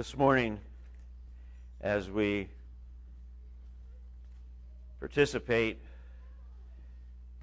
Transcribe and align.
This 0.00 0.16
morning, 0.16 0.58
as 1.82 2.08
we 2.08 2.48
participate 4.98 5.76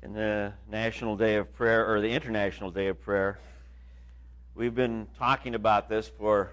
in 0.02 0.14
the 0.14 0.54
National 0.68 1.16
Day 1.16 1.36
of 1.36 1.54
Prayer, 1.54 1.88
or 1.88 2.02
the 2.02 2.10
International 2.10 2.72
Day 2.72 2.88
of 2.88 3.00
Prayer, 3.00 3.38
we've 4.56 4.74
been 4.74 5.06
talking 5.20 5.54
about 5.54 5.88
this 5.88 6.08
for 6.08 6.50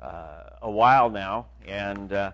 uh, 0.00 0.50
a 0.62 0.68
while 0.68 1.10
now, 1.10 1.46
and 1.64 2.12
uh, 2.12 2.32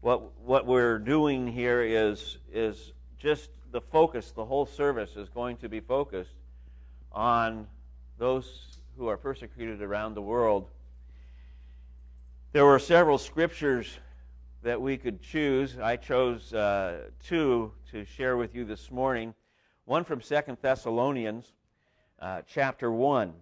what 0.00 0.32
what 0.40 0.64
we're 0.64 1.00
doing 1.00 1.46
here 1.46 1.82
is 1.82 2.38
is 2.50 2.92
just 3.18 3.50
the 3.72 3.82
focus. 3.82 4.30
The 4.30 4.46
whole 4.46 4.64
service 4.64 5.16
is 5.16 5.28
going 5.28 5.58
to 5.58 5.68
be 5.68 5.80
focused 5.80 6.38
on 7.12 7.66
those 8.16 8.78
who 8.96 9.08
are 9.08 9.18
persecuted 9.18 9.82
around 9.82 10.14
the 10.14 10.22
world. 10.22 10.70
There 12.52 12.66
were 12.66 12.78
several 12.78 13.16
scriptures 13.16 13.98
that 14.62 14.78
we 14.78 14.98
could 14.98 15.22
choose. 15.22 15.78
I 15.78 15.96
chose 15.96 16.52
uh, 16.52 17.04
two 17.26 17.72
to 17.92 18.04
share 18.04 18.36
with 18.36 18.54
you 18.54 18.66
this 18.66 18.90
morning. 18.90 19.32
One 19.86 20.04
from 20.04 20.20
Second 20.20 20.58
Thessalonians, 20.60 21.50
uh, 22.18 22.42
chapter 22.46 22.92
1. 22.92 23.32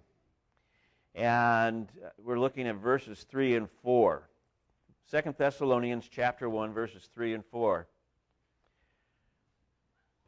And 1.17 1.89
we're 2.23 2.39
looking 2.39 2.69
at 2.69 2.77
verses 2.77 3.27
3 3.29 3.57
and 3.57 3.69
4. 3.83 4.29
Second 5.07 5.35
Thessalonians 5.37 6.09
chapter 6.09 6.49
1, 6.49 6.73
verses 6.73 7.09
3 7.13 7.35
and 7.35 7.45
4. 7.47 7.89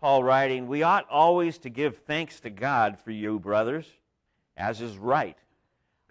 Paul 0.01 0.25
writing, 0.25 0.67
We 0.67 0.83
ought 0.83 1.09
always 1.09 1.59
to 1.59 1.71
give 1.71 1.99
thanks 1.99 2.41
to 2.41 2.51
God 2.51 2.99
for 2.99 3.13
you, 3.13 3.39
brothers, 3.39 3.87
as 4.57 4.81
is 4.81 4.99
right, 4.99 5.39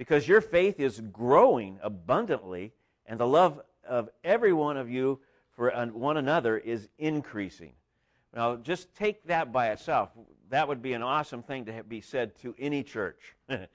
because 0.02 0.27
your 0.27 0.41
faith 0.41 0.80
is 0.80 0.99
growing 0.99 1.77
abundantly, 1.83 2.73
and 3.05 3.19
the 3.19 3.27
love 3.27 3.61
of 3.88 4.09
every 4.23 4.52
one 4.52 4.75
of 4.75 4.89
you 4.89 5.19
for 5.52 5.69
one 5.94 6.17
another 6.17 6.57
is 6.57 6.89
increasing. 6.97 7.73
Now, 8.35 8.55
just 8.55 8.95
take 8.95 9.23
that 9.25 9.53
by 9.53 9.69
itself. 9.69 10.09
That 10.49 10.67
would 10.67 10.81
be 10.81 10.94
an 10.94 11.03
awesome 11.03 11.44
thing 11.44 11.66
to 11.66 11.83
be 11.83 12.02
said 12.02 12.35
to 12.39 12.55
any 12.57 12.81
church. 12.81 13.35
you 13.49 13.67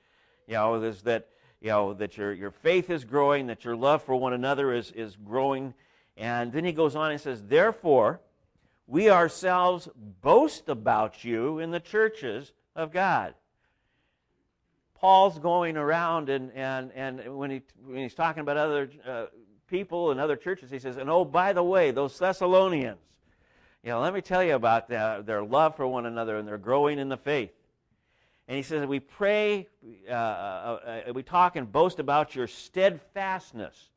know, 0.49 0.83
is 0.83 1.03
that 1.03 1.29
you 1.61 1.69
know 1.69 1.95
that 1.95 2.17
your 2.17 2.33
your 2.33 2.51
faith 2.51 2.91
is 2.91 3.05
growing, 3.05 3.47
that 3.47 3.65
your 3.65 3.77
love 3.77 4.03
for 4.03 4.17
one 4.17 4.33
another 4.33 4.73
is 4.73 4.91
is 4.91 5.15
growing, 5.15 5.75
and 6.17 6.53
then 6.53 6.65
he 6.65 6.73
goes 6.73 6.97
on 6.97 7.13
and 7.13 7.21
says, 7.21 7.45
therefore 7.45 8.21
we 8.89 9.11
ourselves 9.11 9.89
boast 10.23 10.69
about 10.69 11.23
you 11.23 11.61
in 11.61 11.71
the 11.71 11.79
churches 11.79 12.51
of 12.75 12.91
God. 12.91 13.35
Paul's 15.01 15.39
going 15.39 15.77
around, 15.77 16.31
and, 16.31 16.51
and, 16.53 16.91
and 16.95 17.37
when, 17.37 17.51
he, 17.51 17.63
when 17.85 17.99
he's 17.99 18.15
talking 18.15 18.41
about 18.41 18.57
other 18.57 18.91
uh, 19.07 19.27
people 19.67 20.11
and 20.11 20.19
other 20.19 20.37
churches, 20.37 20.71
he 20.71 20.79
says, 20.79 20.97
and 20.97 21.11
oh, 21.11 21.25
by 21.25 21.53
the 21.53 21.63
way, 21.63 21.91
those 21.91 22.19
Thessalonians, 22.19 22.99
you 23.83 23.91
know, 23.91 24.01
let 24.01 24.15
me 24.15 24.21
tell 24.21 24.43
you 24.43 24.55
about 24.55 24.89
their, 24.89 25.45
love 25.45 25.77
for 25.77 25.87
one 25.87 26.07
another 26.07 26.39
and 26.39 26.49
their 26.49 26.59
growing 26.59 26.99
in 26.99 27.09
the 27.09 27.17
faith. 27.17 27.51
And 28.49 28.57
he 28.57 28.63
says, 28.63 28.87
we 28.87 29.01
pray, 29.01 29.69
uh, 30.09 30.13
uh, 30.13 31.03
uh 31.09 31.13
we 31.13 31.23
talk 31.23 31.57
and 31.57 31.71
boast 31.71 31.99
about 31.99 32.35
your 32.35 32.47
steadfastness 32.47 33.91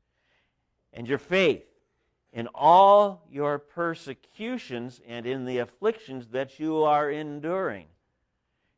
and 0.91 1.07
your 1.07 1.17
faith 1.17 1.63
in 2.33 2.47
all 2.53 3.25
your 3.31 3.57
persecutions 3.57 5.01
and 5.07 5.25
in 5.25 5.45
the 5.45 5.59
afflictions 5.59 6.27
that 6.27 6.59
you 6.59 6.83
are 6.83 7.09
enduring. 7.09 7.85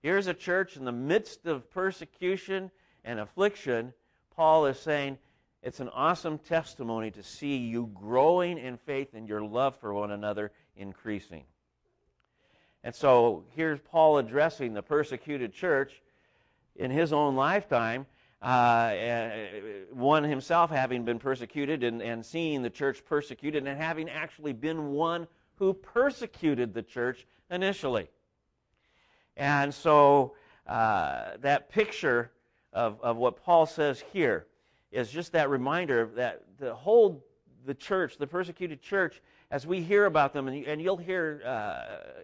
Here's 0.02 0.28
a 0.28 0.34
church 0.34 0.78
in 0.78 0.86
the 0.86 0.92
midst 0.92 1.46
of 1.46 1.70
persecution 1.72 2.72
and 3.04 3.20
affliction. 3.20 3.94
Paul 4.36 4.66
is 4.66 4.80
saying 4.80 5.18
it's 5.62 5.80
an 5.80 5.90
awesome 5.90 6.40
testimony 6.40 7.12
to 7.12 7.24
see 7.24 7.58
you 7.58 7.90
growing 7.94 8.58
in 8.58 8.78
faith 8.78 9.14
and 9.14 9.28
your 9.28 9.42
love 9.42 9.76
for 9.78 9.94
one 9.94 10.12
another 10.12 10.52
increasing. 10.76 11.44
And 12.84 12.96
so 12.96 13.44
here's 13.56 13.80
Paul 13.80 14.18
addressing 14.18 14.74
the 14.74 14.82
persecuted 14.82 15.54
church 15.54 16.02
in 16.76 16.90
his 16.90 17.14
own 17.14 17.36
lifetime 17.36 18.08
uh, 18.42 18.96
one 19.92 20.24
himself 20.24 20.72
having 20.72 21.06
been 21.06 21.20
persecuted 21.20 21.84
and, 21.84 22.02
and 22.02 22.26
seeing 22.26 22.64
the 22.64 22.70
church 22.70 23.06
persecuted 23.06 23.68
and 23.68 23.80
having 23.80 24.10
actually 24.10 24.54
been 24.54 24.94
one 24.94 25.28
who 25.56 25.74
persecuted 25.74 26.74
the 26.74 26.82
church 26.82 27.28
initially. 27.52 28.10
And 29.38 29.74
so 29.74 30.36
uh, 30.68 31.38
that 31.42 31.70
picture 31.70 32.32
of, 32.74 33.00
of 33.02 33.18
what 33.18 33.44
Paul 33.44 33.66
says 33.66 34.04
here 34.14 34.48
is 34.92 35.10
just 35.10 35.32
that 35.34 35.50
reminder 35.50 36.10
that 36.16 36.44
the 36.60 36.74
whole 36.74 37.24
the 37.66 37.74
church, 37.74 38.18
the 38.18 38.28
persecuted 38.28 38.82
church, 38.82 39.22
as 39.52 39.68
we 39.68 39.82
hear 39.82 40.06
about 40.06 40.34
them, 40.34 40.48
and, 40.48 40.66
and 40.66 40.82
you'll 40.82 40.98
hear 40.98 41.42
uh, 41.46 42.22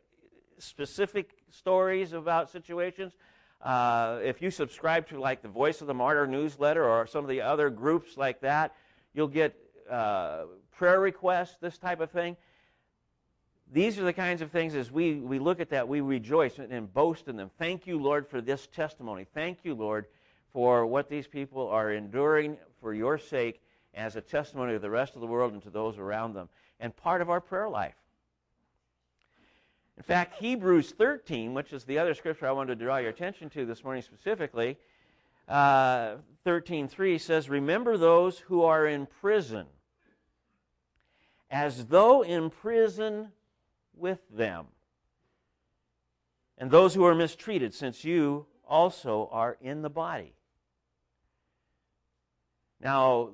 specific 0.57 1.31
stories 1.51 2.13
about 2.13 2.49
situations, 2.49 3.13
uh, 3.61 4.19
if 4.23 4.41
you 4.41 4.51
subscribe 4.51 5.07
to 5.09 5.19
like 5.19 5.41
the 5.41 5.47
Voice 5.47 5.81
of 5.81 5.87
the 5.87 5.93
Martyr 5.93 6.27
newsletter 6.27 6.87
or 6.87 7.07
some 7.07 7.23
of 7.23 7.29
the 7.29 7.41
other 7.41 7.69
groups 7.69 8.17
like 8.17 8.39
that, 8.41 8.75
you'll 9.13 9.27
get 9.27 9.55
uh, 9.89 10.43
prayer 10.71 10.99
requests, 10.99 11.57
this 11.59 11.77
type 11.77 11.99
of 11.99 12.11
thing. 12.11 12.35
These 13.71 13.99
are 13.99 14.03
the 14.03 14.13
kinds 14.13 14.41
of 14.41 14.51
things 14.51 14.75
as 14.75 14.91
we, 14.91 15.15
we 15.15 15.39
look 15.39 15.59
at 15.59 15.69
that, 15.71 15.87
we 15.87 15.99
rejoice 15.99 16.57
and, 16.57 16.71
and 16.71 16.91
boast 16.93 17.27
in 17.27 17.35
them. 17.35 17.51
Thank 17.59 17.85
you, 17.85 17.99
Lord, 17.99 18.27
for 18.27 18.39
this 18.39 18.67
testimony. 18.67 19.25
Thank 19.33 19.59
you, 19.63 19.75
Lord, 19.75 20.05
for 20.53 20.85
what 20.85 21.09
these 21.09 21.27
people 21.27 21.67
are 21.67 21.91
enduring 21.91 22.57
for 22.79 22.93
your 22.93 23.17
sake 23.17 23.61
as 23.93 24.15
a 24.15 24.21
testimony 24.21 24.73
to 24.73 24.79
the 24.79 24.89
rest 24.89 25.15
of 25.15 25.21
the 25.21 25.27
world 25.27 25.51
and 25.51 25.61
to 25.63 25.69
those 25.69 25.97
around 25.97 26.33
them. 26.33 26.47
And 26.79 26.95
part 26.95 27.21
of 27.21 27.29
our 27.29 27.41
prayer 27.41 27.67
life. 27.67 27.95
In 29.97 30.03
fact, 30.03 30.39
Hebrews 30.39 30.91
13, 30.91 31.53
which 31.53 31.73
is 31.73 31.83
the 31.83 31.97
other 31.97 32.13
scripture 32.13 32.47
I 32.47 32.51
wanted 32.51 32.77
to 32.77 32.85
draw 32.85 32.97
your 32.97 33.09
attention 33.09 33.49
to 33.49 33.65
this 33.65 33.83
morning 33.83 34.03
specifically, 34.03 34.77
uh, 35.49 36.17
13.3 36.45 37.19
says, 37.19 37.49
Remember 37.49 37.97
those 37.97 38.39
who 38.39 38.63
are 38.63 38.85
in 38.85 39.07
prison, 39.07 39.65
as 41.49 41.87
though 41.87 42.21
in 42.21 42.49
prison 42.49 43.31
with 43.97 44.19
them, 44.29 44.67
and 46.57 46.71
those 46.71 46.93
who 46.93 47.03
are 47.05 47.15
mistreated, 47.15 47.73
since 47.73 48.03
you 48.03 48.45
also 48.67 49.29
are 49.31 49.57
in 49.61 49.81
the 49.81 49.89
body. 49.89 50.33
Now, 52.79 53.29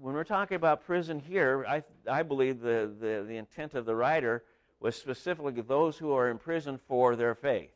when 0.00 0.14
we're 0.14 0.24
talking 0.24 0.56
about 0.56 0.84
prison 0.84 1.20
here, 1.20 1.64
I, 1.66 1.82
I 2.10 2.22
believe 2.22 2.60
the, 2.60 2.90
the, 2.98 3.24
the 3.26 3.36
intent 3.36 3.74
of 3.74 3.86
the 3.86 3.94
writer 3.94 4.42
was 4.80 4.96
specifically 4.96 5.52
those 5.62 5.96
who 5.96 6.12
are 6.12 6.28
in 6.28 6.38
prison 6.38 6.78
for 6.88 7.14
their 7.14 7.34
faith. 7.34 7.70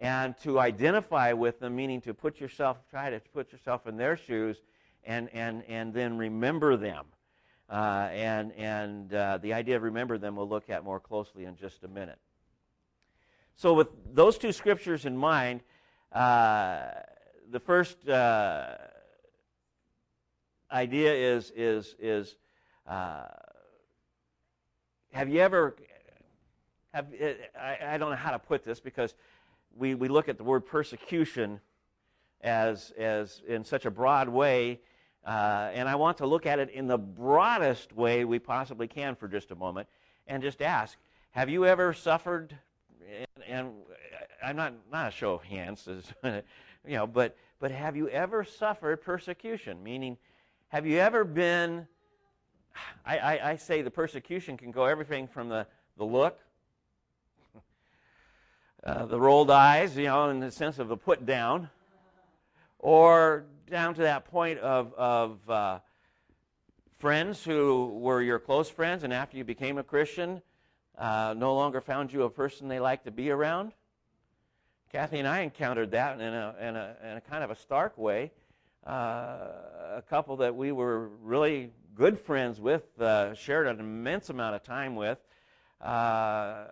And 0.00 0.36
to 0.42 0.60
identify 0.60 1.32
with 1.32 1.58
them, 1.58 1.74
meaning 1.74 2.00
to 2.02 2.14
put 2.14 2.38
yourself, 2.38 2.76
try 2.90 3.10
to 3.10 3.20
put 3.32 3.50
yourself 3.50 3.86
in 3.86 3.96
their 3.96 4.16
shoes 4.16 4.58
and, 5.04 5.28
and, 5.32 5.64
and 5.66 5.92
then 5.92 6.18
remember 6.18 6.76
them. 6.76 7.06
Uh, 7.68 8.08
and 8.12 8.52
and 8.52 9.12
uh, 9.12 9.38
the 9.38 9.52
idea 9.52 9.76
of 9.76 9.82
remember 9.82 10.16
them 10.16 10.36
we'll 10.36 10.48
look 10.48 10.70
at 10.70 10.84
more 10.84 10.98
closely 10.98 11.44
in 11.44 11.54
just 11.54 11.84
a 11.84 11.88
minute. 11.88 12.18
So, 13.56 13.74
with 13.74 13.88
those 14.14 14.38
two 14.38 14.52
scriptures 14.52 15.04
in 15.04 15.16
mind, 15.16 15.60
uh, 16.12 16.86
the 17.50 17.60
first 17.60 18.08
uh, 18.08 18.76
idea 20.70 21.12
is 21.12 21.52
is 21.54 21.94
is 21.98 22.36
uh, 22.86 23.24
have 25.12 25.28
you 25.28 25.40
ever 25.40 25.76
have 26.94 27.06
I, 27.60 27.78
I, 27.86 27.98
don't 27.98 28.10
know 28.10 28.16
how 28.16 28.30
to 28.30 28.38
put 28.38 28.64
this 28.64 28.80
because 28.80 29.14
we, 29.76 29.94
we 29.94 30.08
look 30.08 30.28
at 30.28 30.38
the 30.38 30.44
word 30.44 30.64
persecution 30.64 31.60
as 32.40 32.92
as 32.92 33.42
in 33.46 33.64
such 33.64 33.84
a 33.84 33.90
broad 33.90 34.28
way 34.28 34.80
uh, 35.28 35.70
and 35.74 35.88
I 35.88 35.94
want 35.94 36.18
to 36.18 36.26
look 36.26 36.46
at 36.46 36.58
it 36.58 36.70
in 36.70 36.86
the 36.86 36.98
broadest 36.98 37.92
way 37.92 38.24
we 38.24 38.38
possibly 38.38 38.88
can 38.88 39.14
for 39.14 39.28
just 39.28 39.50
a 39.50 39.54
moment 39.54 39.88
and 40.26 40.42
just 40.42 40.62
ask 40.62 40.96
have 41.32 41.50
you 41.50 41.66
ever 41.66 41.92
suffered 41.92 42.56
and, 43.36 43.44
and 43.46 43.72
I'm 44.42 44.56
not 44.56 44.72
not 44.90 45.08
a 45.08 45.10
show 45.10 45.34
of 45.34 45.42
hands 45.42 45.86
you 46.24 46.42
know 46.86 47.06
but 47.06 47.36
but 47.60 47.70
have 47.70 47.96
you 47.96 48.08
ever 48.08 48.44
suffered 48.44 49.02
persecution? 49.02 49.82
Meaning 49.82 50.16
have 50.68 50.86
you 50.86 50.98
ever 50.98 51.24
been 51.24 51.86
I, 53.04 53.18
I, 53.18 53.50
I 53.50 53.56
say 53.56 53.82
the 53.82 53.90
persecution 53.90 54.56
can 54.56 54.70
go 54.70 54.84
everything 54.84 55.26
from 55.26 55.48
the, 55.48 55.66
the 55.96 56.04
look, 56.04 56.38
uh, 58.84 59.06
the 59.06 59.18
rolled 59.18 59.50
eyes, 59.50 59.96
you 59.96 60.04
know, 60.04 60.30
in 60.30 60.40
the 60.40 60.50
sense 60.50 60.78
of 60.78 60.88
the 60.88 60.96
put 60.96 61.26
down, 61.26 61.68
or 62.78 63.44
down 63.70 63.94
to 63.94 64.02
that 64.02 64.30
point 64.30 64.58
of, 64.58 64.92
of 64.94 65.50
uh, 65.50 65.78
friends 66.98 67.44
who 67.44 67.86
were 68.00 68.22
your 68.22 68.38
close 68.38 68.68
friends, 68.68 69.04
and 69.04 69.12
after 69.12 69.36
you 69.36 69.44
became 69.44 69.78
a 69.78 69.84
Christian, 69.84 70.42
uh, 70.96 71.34
no 71.36 71.54
longer 71.54 71.80
found 71.80 72.12
you 72.12 72.24
a 72.24 72.30
person 72.30 72.68
they 72.68 72.80
liked 72.80 73.04
to 73.04 73.10
be 73.10 73.30
around. 73.30 73.72
Kathy 74.92 75.18
and 75.18 75.28
I 75.28 75.40
encountered 75.40 75.90
that 75.92 76.20
in 76.20 76.34
a, 76.34 76.54
in 76.60 76.76
a, 76.76 76.96
in 77.02 77.16
a 77.18 77.20
kind 77.20 77.44
of 77.44 77.50
a 77.50 77.56
stark 77.56 77.96
way 77.98 78.32
uh, 78.88 79.48
a 79.96 80.02
couple 80.08 80.36
that 80.36 80.54
we 80.54 80.72
were 80.72 81.08
really 81.22 81.70
good 81.94 82.18
friends 82.18 82.60
with, 82.60 82.98
uh, 83.00 83.34
shared 83.34 83.66
an 83.66 83.80
immense 83.80 84.30
amount 84.30 84.54
of 84.54 84.62
time 84.62 84.96
with, 84.96 85.18
uh, 85.80 86.64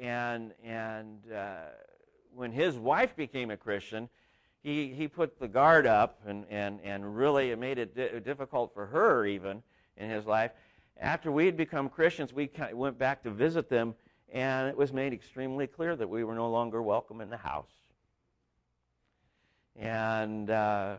and 0.00 0.52
and 0.64 1.20
uh, 1.32 1.56
when 2.34 2.52
his 2.52 2.76
wife 2.76 3.16
became 3.16 3.50
a 3.50 3.56
Christian, 3.56 4.08
he 4.68 4.94
he 4.94 5.08
put 5.08 5.38
the 5.38 5.48
guard 5.48 5.86
up, 5.86 6.20
and 6.26 6.44
and 6.50 6.80
and 6.82 7.16
really 7.16 7.50
it 7.50 7.58
made 7.58 7.78
it 7.78 7.94
di- 7.94 8.20
difficult 8.20 8.74
for 8.74 8.86
her 8.86 9.24
even 9.26 9.62
in 9.96 10.10
his 10.10 10.26
life. 10.26 10.52
After 11.00 11.32
we 11.32 11.46
had 11.46 11.56
become 11.56 11.88
Christians, 11.88 12.32
we 12.32 12.50
went 12.72 12.98
back 12.98 13.22
to 13.22 13.30
visit 13.30 13.68
them, 13.68 13.94
and 14.32 14.68
it 14.68 14.76
was 14.76 14.92
made 14.92 15.12
extremely 15.12 15.66
clear 15.66 15.96
that 15.96 16.08
we 16.08 16.24
were 16.24 16.34
no 16.34 16.50
longer 16.50 16.82
welcome 16.82 17.20
in 17.20 17.30
the 17.30 17.36
house. 17.36 17.70
And 19.76 20.50
uh, 20.50 20.96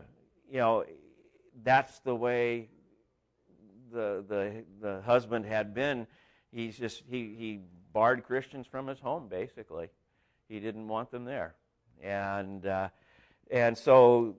you 0.50 0.58
know, 0.58 0.84
that's 1.62 2.00
the 2.00 2.14
way 2.14 2.68
the, 3.92 4.24
the, 4.28 4.64
the 4.80 5.02
husband 5.02 5.46
had 5.46 5.74
been. 5.74 6.06
He's 6.52 6.76
just, 6.76 7.02
he, 7.08 7.34
he 7.38 7.60
barred 7.92 8.24
Christians 8.24 8.66
from 8.66 8.86
his 8.86 8.98
home, 8.98 9.28
basically. 9.28 9.90
He 10.48 10.58
didn't 10.58 10.88
want 10.88 11.10
them 11.10 11.24
there. 11.24 11.54
And, 12.02 12.66
uh, 12.66 12.88
and 13.50 13.76
so, 13.76 14.36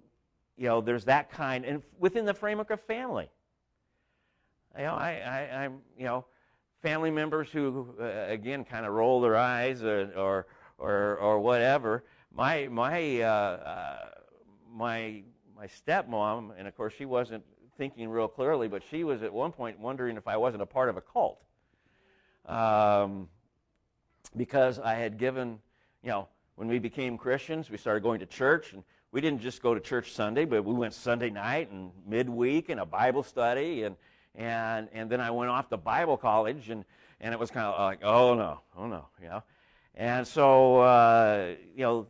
you 0.57 0.67
know, 0.67 0.81
there's 0.81 1.05
that 1.05 1.31
kind, 1.31 1.65
and 1.65 1.81
within 1.99 2.25
the 2.25 2.33
framework 2.33 2.71
of 2.71 2.81
family. 2.81 3.29
You 4.77 4.85
know, 4.85 4.93
I, 4.93 5.11
I, 5.11 5.63
I'm, 5.63 5.79
you 5.97 6.05
know, 6.05 6.25
family 6.81 7.11
members 7.11 7.49
who, 7.49 7.93
uh, 7.99 8.05
again, 8.27 8.63
kind 8.63 8.85
of 8.85 8.93
roll 8.93 9.21
their 9.21 9.35
eyes 9.35 9.83
or, 9.83 10.11
or, 10.15 10.47
or, 10.77 11.17
or 11.17 11.39
whatever. 11.39 12.03
My, 12.33 12.67
my, 12.67 13.21
uh, 13.21 13.27
uh 13.27 13.97
my 14.73 15.23
my 15.61 15.67
stepmom, 15.67 16.51
and 16.57 16.67
of 16.67 16.75
course 16.75 16.93
she 16.97 17.05
wasn't 17.05 17.43
thinking 17.77 18.09
real 18.09 18.27
clearly, 18.27 18.67
but 18.67 18.81
she 18.89 19.03
was 19.03 19.21
at 19.21 19.31
one 19.31 19.51
point 19.51 19.79
wondering 19.79 20.17
if 20.17 20.27
I 20.27 20.35
wasn't 20.35 20.63
a 20.63 20.65
part 20.65 20.89
of 20.89 20.97
a 20.97 21.01
cult. 21.01 21.39
Um, 22.47 23.29
because 24.35 24.79
I 24.79 24.95
had 24.95 25.19
given, 25.19 25.59
you 26.01 26.09
know, 26.09 26.27
when 26.55 26.67
we 26.67 26.79
became 26.79 27.15
Christians, 27.15 27.69
we 27.69 27.77
started 27.77 28.01
going 28.01 28.19
to 28.21 28.25
church, 28.25 28.73
and 28.73 28.83
we 29.11 29.21
didn't 29.21 29.41
just 29.41 29.61
go 29.61 29.73
to 29.73 29.79
church 29.79 30.13
Sunday, 30.13 30.45
but 30.45 30.63
we 30.63 30.73
went 30.73 30.93
Sunday 30.93 31.29
night 31.29 31.69
and 31.71 31.91
midweek 32.07 32.69
and 32.69 32.79
a 32.79 32.85
Bible 32.85 33.23
study, 33.23 33.83
and 33.83 33.95
and 34.35 34.87
and 34.93 35.09
then 35.09 35.19
I 35.19 35.31
went 35.31 35.51
off 35.51 35.69
to 35.69 35.77
Bible 35.77 36.17
college, 36.17 36.69
and 36.69 36.85
and 37.19 37.33
it 37.33 37.39
was 37.39 37.51
kind 37.51 37.67
of 37.67 37.79
like, 37.79 37.99
oh 38.03 38.33
no, 38.33 38.59
oh 38.77 38.87
no, 38.87 39.07
you 39.21 39.27
know, 39.27 39.43
and 39.95 40.25
so 40.25 40.79
uh, 40.79 41.53
you 41.75 41.83
know, 41.83 42.07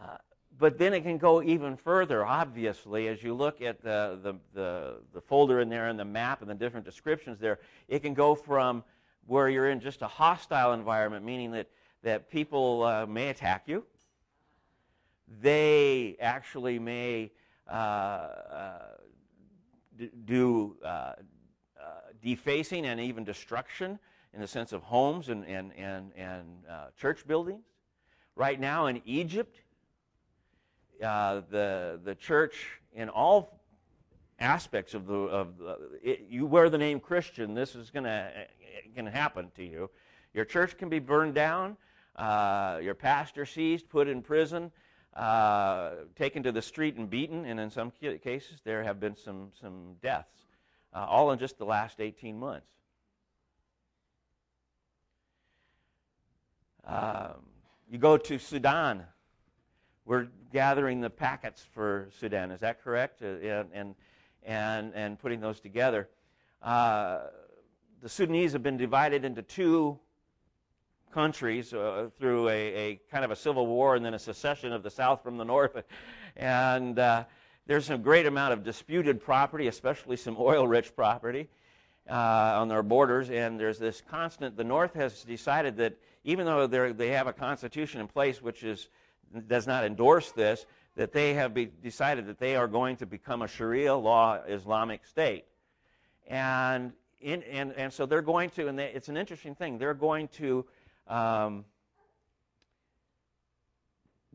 uh, 0.00 0.16
but 0.58 0.78
then 0.78 0.92
it 0.94 1.02
can 1.02 1.18
go 1.18 1.42
even 1.42 1.76
further, 1.76 2.24
obviously, 2.24 3.08
as 3.08 3.22
you 3.22 3.34
look 3.34 3.60
at 3.60 3.82
the, 3.82 4.18
the, 4.22 4.34
the, 4.54 4.94
the, 5.12 5.20
folder 5.20 5.60
in 5.60 5.68
there 5.68 5.88
and 5.88 5.98
the 5.98 6.04
map 6.04 6.42
and 6.42 6.50
the 6.50 6.54
different 6.54 6.86
descriptions 6.86 7.40
there. 7.40 7.58
It 7.88 8.02
can 8.02 8.14
go 8.14 8.34
from 8.34 8.84
where 9.26 9.48
you're 9.48 9.70
in 9.70 9.80
just 9.80 10.02
a 10.02 10.06
hostile 10.06 10.72
environment, 10.72 11.24
meaning 11.24 11.50
that, 11.52 11.66
that 12.02 12.30
people 12.30 12.84
uh, 12.84 13.06
may 13.06 13.30
attack 13.30 13.64
you. 13.66 13.84
They 15.40 16.16
actually 16.20 16.78
may 16.78 17.32
uh, 17.68 17.72
uh, 17.72 18.78
do 20.24 20.76
uh, 20.84 21.12
defacing 22.22 22.86
and 22.86 23.00
even 23.00 23.24
destruction 23.24 23.98
in 24.32 24.40
the 24.40 24.48
sense 24.48 24.72
of 24.72 24.82
homes 24.82 25.28
and, 25.28 25.46
and, 25.46 25.72
and, 25.76 26.12
and 26.16 26.46
church 26.96 27.26
buildings. 27.26 27.64
Right 28.36 28.58
now 28.58 28.86
in 28.86 29.00
Egypt, 29.06 29.60
uh, 31.02 31.42
the, 31.50 32.00
the 32.04 32.14
church 32.14 32.80
in 32.92 33.08
all 33.08 33.60
aspects 34.40 34.94
of 34.94 35.06
the, 35.06 35.14
of 35.14 35.58
the 35.58 35.78
it, 36.02 36.26
you 36.28 36.46
wear 36.46 36.68
the 36.68 36.78
name 36.78 37.00
Christian, 37.00 37.54
this 37.54 37.74
is 37.74 37.90
going 37.90 38.04
to 38.04 39.10
happen 39.10 39.50
to 39.56 39.64
you. 39.64 39.90
Your 40.32 40.44
church 40.44 40.76
can 40.76 40.88
be 40.88 40.98
burned 40.98 41.34
down, 41.34 41.76
uh, 42.16 42.80
your 42.82 42.94
pastor 42.94 43.46
seized, 43.46 43.88
put 43.88 44.08
in 44.08 44.20
prison, 44.20 44.72
uh, 45.14 45.90
taken 46.16 46.42
to 46.42 46.52
the 46.52 46.62
street 46.62 46.96
and 46.96 47.08
beaten, 47.08 47.44
and 47.44 47.60
in 47.60 47.70
some 47.70 47.92
cases 48.22 48.60
there 48.64 48.82
have 48.82 49.00
been 49.00 49.16
some, 49.16 49.50
some 49.60 49.94
deaths, 50.02 50.46
uh, 50.94 51.06
all 51.08 51.30
in 51.30 51.38
just 51.38 51.58
the 51.58 51.64
last 51.64 52.00
18 52.00 52.38
months. 52.38 52.66
Um, 56.86 57.46
you 57.90 57.98
go 57.98 58.16
to 58.18 58.38
Sudan 58.38 59.04
we're 60.04 60.28
gathering 60.52 61.00
the 61.00 61.10
packets 61.10 61.66
for 61.72 62.08
Sudan. 62.18 62.50
Is 62.50 62.60
that 62.60 62.82
correct? 62.82 63.22
Uh, 63.22 63.64
and, 63.72 63.94
and, 64.42 64.92
and 64.94 65.18
putting 65.18 65.40
those 65.40 65.60
together. 65.60 66.08
Uh, 66.62 67.20
the 68.02 68.08
Sudanese 68.08 68.52
have 68.52 68.62
been 68.62 68.76
divided 68.76 69.24
into 69.24 69.42
two 69.42 69.98
countries 71.14 71.72
uh, 71.72 72.08
through 72.18 72.48
a, 72.48 72.74
a, 72.74 73.00
kind 73.10 73.24
of 73.24 73.30
a 73.30 73.36
civil 73.36 73.66
war 73.66 73.94
and 73.94 74.04
then 74.04 74.14
a 74.14 74.18
secession 74.18 74.72
of 74.72 74.82
the 74.82 74.90
South 74.90 75.22
from 75.22 75.38
the 75.38 75.44
North. 75.44 75.82
And 76.36 76.98
uh, 76.98 77.26
there's 77.64 77.90
a 77.90 77.96
great 77.96 78.26
amount 78.26 78.54
of 78.54 78.64
disputed 78.64 79.22
property, 79.22 79.68
especially 79.68 80.16
some 80.16 80.36
oil 80.36 80.66
rich 80.66 80.96
property. 80.96 81.48
Uh, 82.10 82.60
on 82.60 82.68
their 82.68 82.82
borders, 82.82 83.30
and 83.30 83.58
there's 83.58 83.78
this 83.78 84.02
constant. 84.10 84.58
The 84.58 84.64
North 84.64 84.92
has 84.92 85.24
decided 85.24 85.78
that 85.78 85.96
even 86.22 86.44
though 86.44 86.66
they 86.66 87.08
have 87.08 87.26
a 87.28 87.32
constitution 87.32 88.02
in 88.02 88.08
place 88.08 88.42
which 88.42 88.62
is 88.62 88.90
does 89.48 89.66
not 89.66 89.84
endorse 89.84 90.32
this, 90.32 90.66
that 90.96 91.12
they 91.12 91.34
have 91.34 91.56
decided 91.82 92.26
that 92.26 92.38
they 92.38 92.56
are 92.56 92.68
going 92.68 92.96
to 92.96 93.06
become 93.06 93.42
a 93.42 93.48
Sharia 93.48 93.94
law 93.94 94.40
Islamic 94.46 95.06
state. 95.06 95.44
And, 96.26 96.92
in, 97.20 97.42
and, 97.44 97.72
and 97.72 97.92
so 97.92 98.06
they're 98.06 98.22
going 98.22 98.50
to, 98.50 98.68
and 98.68 98.78
they, 98.78 98.86
it's 98.86 99.08
an 99.08 99.16
interesting 99.16 99.54
thing, 99.54 99.78
they're 99.78 99.94
going 99.94 100.28
to 100.28 100.64
um, 101.06 101.64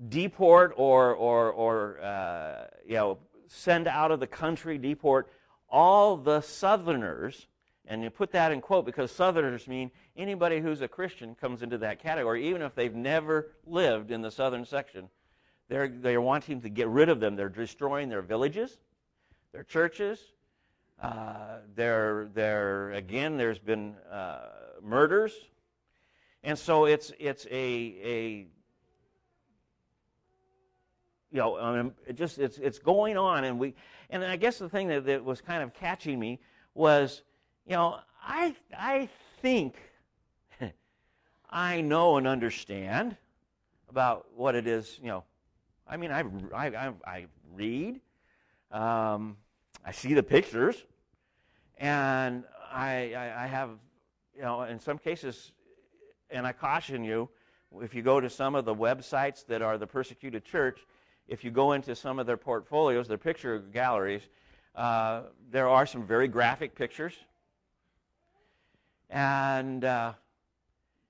deport 0.07 0.73
or, 0.75 1.13
or, 1.13 1.51
or 1.51 2.01
uh, 2.01 2.67
you 2.85 2.95
know, 2.95 3.17
send 3.47 3.87
out 3.87 4.11
of 4.11 4.19
the 4.19 4.27
country, 4.27 4.77
deport 4.77 5.31
all 5.69 6.17
the 6.17 6.41
Southerners 6.41 7.47
and 7.89 8.03
you 8.03 8.11
put 8.11 8.31
that 8.31 8.51
in 8.51 8.61
quote 8.61 8.85
because 8.85 9.11
Southerners 9.11 9.67
mean 9.67 9.89
anybody 10.15 10.59
who's 10.59 10.81
a 10.81 10.87
Christian 10.87 11.33
comes 11.33 11.63
into 11.63 11.79
that 11.79 11.99
category, 11.99 12.47
even 12.47 12.61
if 12.61 12.75
they've 12.75 12.93
never 12.93 13.51
lived 13.65 14.11
in 14.11 14.21
the 14.21 14.29
southern 14.29 14.63
section. 14.63 15.09
They're, 15.69 15.87
they're 15.87 16.21
wanting 16.21 16.61
to 16.61 16.69
get 16.69 16.87
rid 16.87 17.09
of 17.09 17.19
them. 17.19 17.35
They're 17.35 17.49
destroying 17.49 18.07
their 18.07 18.21
villages, 18.21 18.77
their 19.51 19.63
churches. 19.63 20.19
Uh, 21.01 21.57
they're, 21.75 22.29
they're, 22.31 22.91
again, 22.91 23.37
there's 23.37 23.59
been 23.59 23.95
uh, 24.11 24.49
murders. 24.83 25.33
And 26.43 26.57
so 26.57 26.85
it's, 26.85 27.11
it's 27.19 27.45
a, 27.45 27.51
a 27.51 28.47
you 31.31 31.37
know, 31.37 31.57
I 31.57 31.81
mean, 31.81 31.93
it 32.07 32.15
just 32.15 32.39
it's 32.39 32.57
it's 32.57 32.79
going 32.79 33.15
on, 33.15 33.43
and 33.43 33.59
we, 33.59 33.75
and 34.09 34.23
I 34.23 34.35
guess 34.35 34.57
the 34.57 34.67
thing 34.67 34.87
that, 34.87 35.05
that 35.05 35.23
was 35.23 35.41
kind 35.41 35.61
of 35.61 35.75
catching 35.75 36.19
me 36.19 36.39
was 36.73 37.21
you 37.69 37.75
know, 37.75 37.99
I, 38.23 38.55
I 38.75 39.09
think 39.43 39.75
I 41.49 41.81
know 41.81 42.17
and 42.17 42.27
understand 42.27 43.15
about 43.89 44.25
what 44.35 44.55
it 44.55 44.65
is, 44.65 44.99
you 44.99 45.07
know. 45.07 45.23
I 45.87 45.95
mean, 45.97 46.11
I, 46.11 46.23
I, 46.53 46.93
I 47.05 47.25
read, 47.53 48.01
um, 48.71 49.37
I 49.85 49.91
see 49.91 50.15
the 50.15 50.23
pictures, 50.23 50.83
and 51.77 52.43
I, 52.71 53.13
I, 53.13 53.43
I 53.43 53.47
have, 53.47 53.69
you 54.35 54.41
know, 54.41 54.63
in 54.63 54.79
some 54.79 54.97
cases, 54.97 55.51
and 56.31 56.45
I 56.45 56.51
caution 56.51 57.03
you, 57.03 57.29
if 57.81 57.93
you 57.93 58.01
go 58.01 58.19
to 58.19 58.29
some 58.29 58.55
of 58.55 58.65
the 58.65 58.73
websites 58.73 59.45
that 59.47 59.61
are 59.61 59.77
the 59.77 59.87
persecuted 59.87 60.43
church, 60.43 60.79
if 61.27 61.43
you 61.43 61.51
go 61.51 61.73
into 61.73 61.95
some 61.95 62.19
of 62.19 62.25
their 62.25 62.37
portfolios, 62.37 63.07
their 63.07 63.17
picture 63.17 63.59
galleries, 63.59 64.23
uh, 64.75 65.21
there 65.51 65.67
are 65.67 65.85
some 65.85 66.05
very 66.05 66.27
graphic 66.27 66.75
pictures. 66.75 67.13
And 69.09 69.83
uh, 69.83 70.13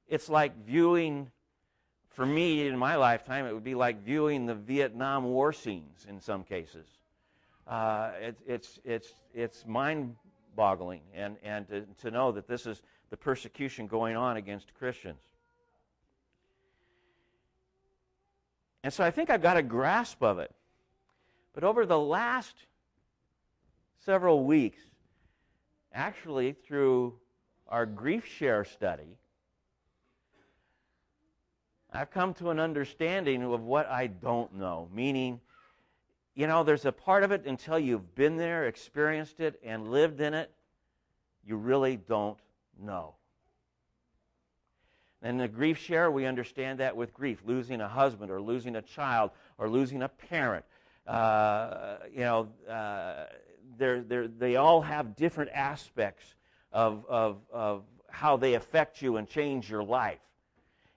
it's 0.08 0.30
like 0.30 0.66
viewing, 0.66 1.32
for 2.10 2.26
me 2.26 2.68
in 2.68 2.78
my 2.78 2.96
lifetime, 2.96 3.46
it 3.46 3.54
would 3.54 3.64
be 3.64 3.76
like 3.76 4.04
viewing 4.04 4.46
the 4.46 4.56
Vietnam 4.56 5.26
War 5.26 5.54
scenes 5.54 6.06
in 6.08 6.20
some 6.20 6.44
cases. 6.44 6.86
Uh, 7.68 8.12
it, 8.20 8.38
it's, 8.48 8.80
it's, 8.84 9.14
it's 9.34 9.66
mind 9.66 10.16
boggling 10.56 11.02
and, 11.14 11.38
and 11.44 11.68
to, 11.68 11.86
to 12.02 12.12
know 12.12 12.32
that 12.32 12.48
this 12.48 12.66
is 12.66 12.82
the 13.10 13.18
persecution 13.18 13.88
going 13.88 14.16
on 14.16 14.38
against 14.38 14.74
Christians. 14.74 15.20
And 18.84 18.94
so 18.94 19.04
I 19.04 19.12
think 19.12 19.30
I've 19.30 19.42
got 19.42 19.58
a 19.58 19.62
grasp 19.62 20.24
of 20.24 20.40
it. 20.40 20.54
But 21.54 21.64
over 21.64 21.86
the 21.86 22.00
last 22.00 22.56
several 24.06 24.46
weeks, 24.46 24.82
actually 25.94 26.54
through 26.54 27.16
our 27.68 27.86
grief 27.86 28.26
share 28.26 28.64
study, 28.64 29.18
I've 31.92 32.12
come 32.12 32.34
to 32.36 32.52
an 32.52 32.60
understanding 32.60 33.44
of 33.44 33.62
what 33.64 33.88
I 33.88 34.08
don't 34.08 34.56
know, 34.56 34.88
meaning 34.94 35.42
you 36.40 36.48
know, 36.48 36.64
there's 36.64 36.86
a 36.86 36.92
part 36.94 37.24
of 37.24 37.34
it 37.34 37.46
until 37.46 37.78
you've 37.78 38.16
been 38.16 38.38
there, 38.38 38.66
experienced 38.68 39.42
it, 39.42 39.60
and 39.62 39.90
lived 39.90 40.22
in 40.22 40.34
it, 40.34 40.50
you 41.46 41.58
really 41.58 41.98
don't 41.98 42.38
know. 42.82 43.16
And 45.22 45.40
the 45.40 45.48
grief 45.48 45.78
share, 45.78 46.10
we 46.10 46.26
understand 46.26 46.80
that 46.80 46.96
with 46.96 47.14
grief 47.14 47.42
losing 47.46 47.82
a 47.82 47.88
husband, 47.88 48.32
or 48.32 48.42
losing 48.42 48.76
a 48.76 48.82
child, 48.82 49.32
or 49.58 49.70
losing 49.70 50.02
a 50.02 50.10
parent. 50.10 50.64
Uh, 51.06 51.98
you 52.12 52.22
know, 52.22 52.48
uh, 52.70 53.26
they're, 53.78 54.02
they're, 54.02 54.28
they 54.28 54.56
all 54.56 54.82
have 54.82 55.16
different 55.16 55.52
aspects 55.54 56.24
of, 56.72 57.06
of, 57.10 57.38
of 57.52 57.84
how 58.10 58.38
they 58.38 58.54
affect 58.54 59.02
you 59.02 59.18
and 59.18 59.28
change 59.28 59.70
your 59.70 59.84
life. 59.84 60.20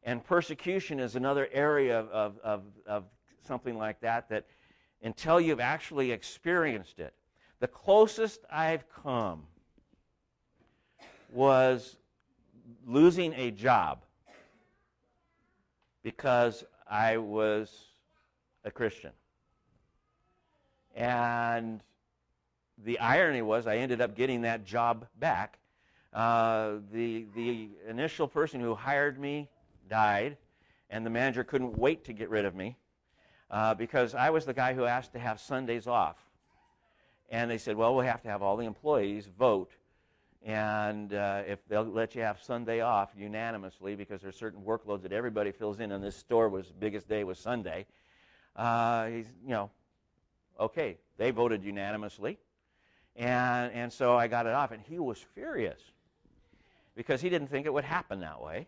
And 0.05 0.23
persecution 0.23 1.01
is 1.01 1.17
another 1.17 1.49
area 1.53 2.01
of, 2.01 2.39
of, 2.39 2.63
of 2.87 3.05
something 3.47 3.77
like 3.77 4.01
that, 4.01 4.29
that 4.29 4.47
until 5.03 5.41
you've 5.41 5.61
actually 5.61 6.13
experienced 6.13 6.99
it, 6.99 7.15
the 7.61 7.69
closest 7.69 8.41
I've 8.51 8.85
come 8.89 9.45
was 11.33 11.97
losing 12.87 13.33
a 13.35 13.51
job 13.51 14.05
because 16.03 16.65
I 16.89 17.17
was 17.17 17.73
a 18.65 18.71
Christian. 18.71 19.13
And 20.95 21.83
the 22.85 22.99
irony 22.99 23.43
was, 23.43 23.67
I 23.67 23.77
ended 23.77 24.01
up 24.01 24.15
getting 24.15 24.43
that 24.43 24.65
job 24.65 25.07
back. 25.19 25.59
Uh, 26.13 26.75
the, 26.93 27.27
the 27.35 27.71
initial 27.89 28.29
person 28.29 28.61
who 28.61 28.75
hired 28.75 29.19
me 29.19 29.49
died, 29.89 30.37
and 30.91 31.07
the 31.07 31.11
manager 31.11 31.45
couldn't 31.45 31.79
wait 31.79 32.05
to 32.05 32.13
get 32.13 32.29
rid 32.29 32.45
of 32.45 32.55
me 32.55 32.77
uh, 33.51 33.75
because 33.75 34.15
I 34.15 34.31
was 34.31 34.45
the 34.45 34.53
guy 34.53 34.75
who 34.75 34.85
asked 34.85 35.13
to 35.15 35.19
have 35.19 35.41
Sundays 35.41 35.87
off. 35.87 36.17
And 37.31 37.51
they 37.51 37.57
said, 37.57 37.77
well, 37.77 37.95
we'll 37.95 38.05
have 38.05 38.21
to 38.23 38.29
have 38.29 38.43
all 38.43 38.59
the 38.59 38.67
employees 38.67 39.27
vote 39.39 39.71
and 40.45 41.15
uh, 41.15 41.43
if 41.47 41.67
they'll 41.69 41.85
let 41.85 42.15
you 42.15 42.23
have 42.23 42.41
Sunday 42.43 42.81
off 42.81 43.11
unanimously 43.17 43.95
because 43.95 44.21
there's 44.21 44.37
certain 44.37 44.63
workloads 44.63 45.03
that 45.03 45.13
everybody 45.13 45.53
fills 45.53 45.79
in, 45.79 45.93
and 45.93 46.03
this 46.03 46.17
store 46.17 46.49
was 46.49 46.73
biggest 46.81 47.09
day 47.09 47.23
was 47.23 47.39
Sunday. 47.39 47.87
Uh, 48.57 49.07
he's, 49.07 49.27
you 49.45 49.51
know, 49.51 49.71
okay, 50.59 50.99
they 51.17 51.31
voted 51.31 51.63
unanimously, 51.63 52.39
and 53.15 53.73
and 53.73 53.93
so 53.93 54.17
I 54.17 54.27
got 54.27 54.47
it 54.47 54.53
off, 54.53 54.73
and 54.73 54.83
he 54.83 54.99
was 54.99 55.19
furious 55.35 55.81
because 56.97 57.21
he 57.21 57.29
didn't 57.29 57.49
think 57.49 57.67
it 57.67 57.73
would 57.73 57.85
happen 57.85 58.21
that 58.21 58.43
way, 58.43 58.67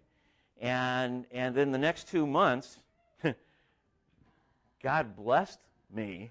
and 0.61 1.26
and 1.33 1.54
then 1.57 1.73
the 1.73 1.78
next 1.78 2.09
two 2.09 2.26
months, 2.26 2.78
God 4.83 5.16
blessed 5.16 5.59
me 5.93 6.31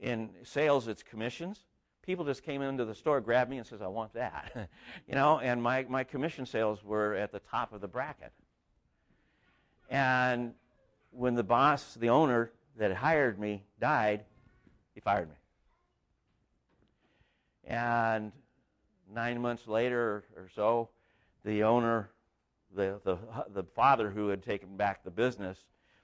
in 0.00 0.30
sales. 0.44 0.88
It's 0.88 1.02
commissions 1.02 1.60
people 2.02 2.24
just 2.24 2.42
came 2.42 2.62
into 2.62 2.84
the 2.84 2.94
store, 2.94 3.20
grabbed 3.20 3.50
me, 3.50 3.58
and 3.58 3.66
says, 3.66 3.80
"I 3.82 3.86
want 3.88 4.12
that," 4.14 4.68
you 5.06 5.14
know. 5.14 5.38
And 5.38 5.62
my 5.62 5.84
my 5.88 6.04
commission 6.04 6.46
sales 6.46 6.84
were 6.84 7.14
at 7.14 7.32
the 7.32 7.40
top 7.40 7.72
of 7.72 7.80
the 7.80 7.88
bracket. 7.88 8.32
And 9.88 10.54
when 11.10 11.34
the 11.34 11.42
boss, 11.42 11.94
the 11.94 12.08
owner 12.08 12.50
that 12.76 12.92
hired 12.94 13.38
me, 13.38 13.62
died, 13.78 14.24
he 14.94 15.00
fired 15.00 15.28
me. 15.28 15.36
And 17.64 18.32
nine 19.12 19.40
months 19.40 19.68
later 19.68 20.24
or 20.36 20.48
so, 20.54 20.88
the 21.44 21.62
owner, 21.62 22.10
the, 22.74 23.00
the, 23.04 23.18
the 23.52 23.62
father 23.62 24.10
who 24.10 24.28
had 24.28 24.42
taken 24.42 24.76
back 24.76 25.04
the 25.04 25.10
business, 25.10 25.58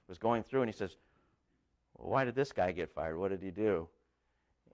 was 0.07 0.17
going 0.17 0.43
through 0.43 0.61
and 0.61 0.69
he 0.69 0.77
says, 0.77 0.95
Why 1.93 2.23
did 2.25 2.35
this 2.35 2.51
guy 2.51 2.71
get 2.71 2.93
fired? 2.93 3.17
What 3.17 3.29
did 3.29 3.41
he 3.41 3.51
do? 3.51 3.87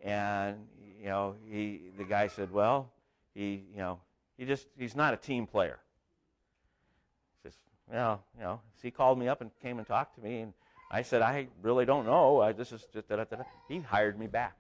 And 0.04 0.68
you 1.06 1.12
know, 1.12 1.36
he 1.48 1.82
the 2.00 2.04
guy 2.04 2.26
said, 2.26 2.52
"Well, 2.52 2.90
he, 3.36 3.64
you 3.72 3.78
know, 3.78 4.00
he 4.40 4.46
just 4.46 4.66
he's 4.76 4.96
not 4.96 5.14
a 5.14 5.18
team 5.18 5.46
player." 5.46 5.78
He 7.36 7.48
says, 7.48 7.60
"Well, 7.88 8.24
you 8.36 8.44
know," 8.44 8.60
so 8.74 8.82
he 8.82 8.90
called 8.90 9.20
me 9.20 9.28
up 9.28 9.40
and 9.40 9.52
came 9.62 9.78
and 9.78 9.86
talked 9.86 10.16
to 10.16 10.22
me, 10.22 10.40
and 10.40 10.54
I 10.90 11.04
said, 11.04 11.22
"I 11.22 11.48
really 11.62 11.86
don't 11.86 12.08
know. 12.08 12.42
I, 12.42 12.54
this 12.54 12.72
is 12.72 12.88
just 12.92 13.08
da, 13.08 13.18
da, 13.18 13.24
da. 13.24 13.44
He 13.68 13.82
hired 13.82 14.18
me 14.18 14.26
back, 14.26 14.56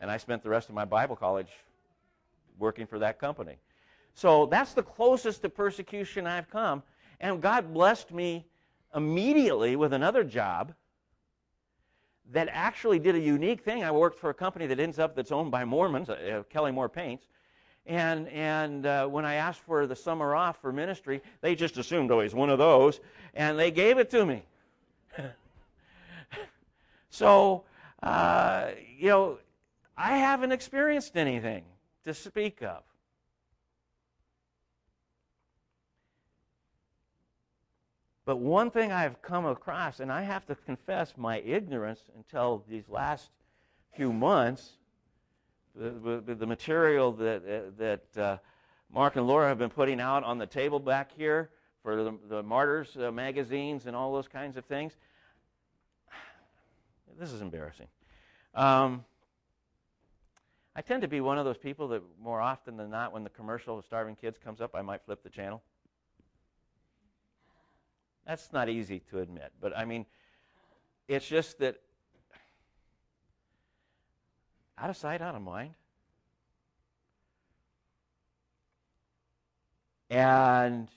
and 0.00 0.10
I 0.10 0.16
spent 0.16 0.42
the 0.42 0.48
rest 0.48 0.70
of 0.70 0.74
my 0.74 0.86
Bible 0.86 1.14
college 1.14 1.50
working 2.58 2.86
for 2.86 2.98
that 3.00 3.18
company. 3.18 3.58
So 4.14 4.46
that's 4.46 4.72
the 4.72 4.82
closest 4.82 5.42
to 5.42 5.50
persecution 5.50 6.26
I've 6.26 6.48
come, 6.48 6.84
and 7.20 7.42
God 7.42 7.74
blessed 7.74 8.12
me 8.12 8.46
immediately 8.94 9.76
with 9.76 9.92
another 9.92 10.24
job 10.24 10.72
that 12.32 12.48
actually 12.50 12.98
did 12.98 13.14
a 13.14 13.20
unique 13.20 13.62
thing. 13.62 13.84
I 13.84 13.90
worked 13.90 14.18
for 14.18 14.30
a 14.30 14.34
company 14.34 14.66
that 14.66 14.80
ends 14.80 14.98
up 14.98 15.14
that's 15.14 15.32
owned 15.32 15.50
by 15.50 15.64
Mormons, 15.64 16.08
uh, 16.08 16.42
Kelly 16.50 16.72
Moore 16.72 16.88
Paints. 16.88 17.26
And, 17.86 18.28
and 18.28 18.84
uh, 18.84 19.06
when 19.06 19.24
I 19.24 19.34
asked 19.34 19.60
for 19.60 19.86
the 19.86 19.94
summer 19.94 20.34
off 20.34 20.60
for 20.60 20.72
ministry, 20.72 21.22
they 21.40 21.54
just 21.54 21.78
assumed, 21.78 22.10
oh, 22.10 22.20
he's 22.20 22.34
one 22.34 22.50
of 22.50 22.58
those. 22.58 23.00
And 23.34 23.58
they 23.58 23.70
gave 23.70 23.98
it 23.98 24.10
to 24.10 24.26
me. 24.26 24.42
so, 27.10 27.62
uh, 28.02 28.70
you 28.98 29.08
know, 29.08 29.38
I 29.96 30.18
haven't 30.18 30.50
experienced 30.50 31.16
anything 31.16 31.64
to 32.04 32.12
speak 32.12 32.62
of. 32.62 32.82
But 38.26 38.38
one 38.38 38.72
thing 38.72 38.90
I've 38.90 39.22
come 39.22 39.46
across, 39.46 40.00
and 40.00 40.10
I 40.10 40.22
have 40.22 40.44
to 40.46 40.56
confess 40.56 41.14
my 41.16 41.38
ignorance 41.38 42.00
until 42.16 42.64
these 42.68 42.88
last 42.88 43.30
few 43.94 44.12
months, 44.12 44.72
the, 45.76 46.20
the, 46.26 46.34
the 46.34 46.46
material 46.46 47.12
that, 47.12 47.42
uh, 47.48 47.70
that 47.78 48.20
uh, 48.20 48.38
Mark 48.92 49.14
and 49.14 49.28
Laura 49.28 49.46
have 49.46 49.58
been 49.58 49.70
putting 49.70 50.00
out 50.00 50.24
on 50.24 50.38
the 50.38 50.46
table 50.46 50.80
back 50.80 51.12
here 51.16 51.50
for 51.84 52.02
the, 52.02 52.18
the 52.28 52.42
Martyrs 52.42 52.96
uh, 52.96 53.12
magazines 53.12 53.86
and 53.86 53.94
all 53.94 54.12
those 54.12 54.28
kinds 54.28 54.56
of 54.56 54.64
things. 54.66 54.92
This 57.18 57.32
is 57.32 57.40
embarrassing. 57.40 57.86
Um, 58.54 59.04
I 60.74 60.82
tend 60.82 61.00
to 61.02 61.08
be 61.08 61.22
one 61.22 61.38
of 61.38 61.44
those 61.44 61.56
people 61.56 61.88
that 61.88 62.02
more 62.20 62.40
often 62.40 62.76
than 62.76 62.90
not, 62.90 63.12
when 63.12 63.22
the 63.22 63.30
commercial 63.30 63.78
of 63.78 63.84
starving 63.84 64.16
kids 64.16 64.36
comes 64.36 64.60
up, 64.60 64.74
I 64.74 64.82
might 64.82 65.00
flip 65.06 65.22
the 65.22 65.30
channel. 65.30 65.62
That's 68.26 68.52
not 68.52 68.68
easy 68.68 69.00
to 69.10 69.20
admit, 69.20 69.52
but 69.60 69.76
I 69.76 69.84
mean, 69.84 70.04
it's 71.06 71.26
just 71.26 71.60
that 71.60 71.76
out 74.76 74.90
of 74.90 74.96
sight, 74.96 75.22
out 75.22 75.36
of 75.36 75.42
mind. 75.42 75.74
And 80.10 80.88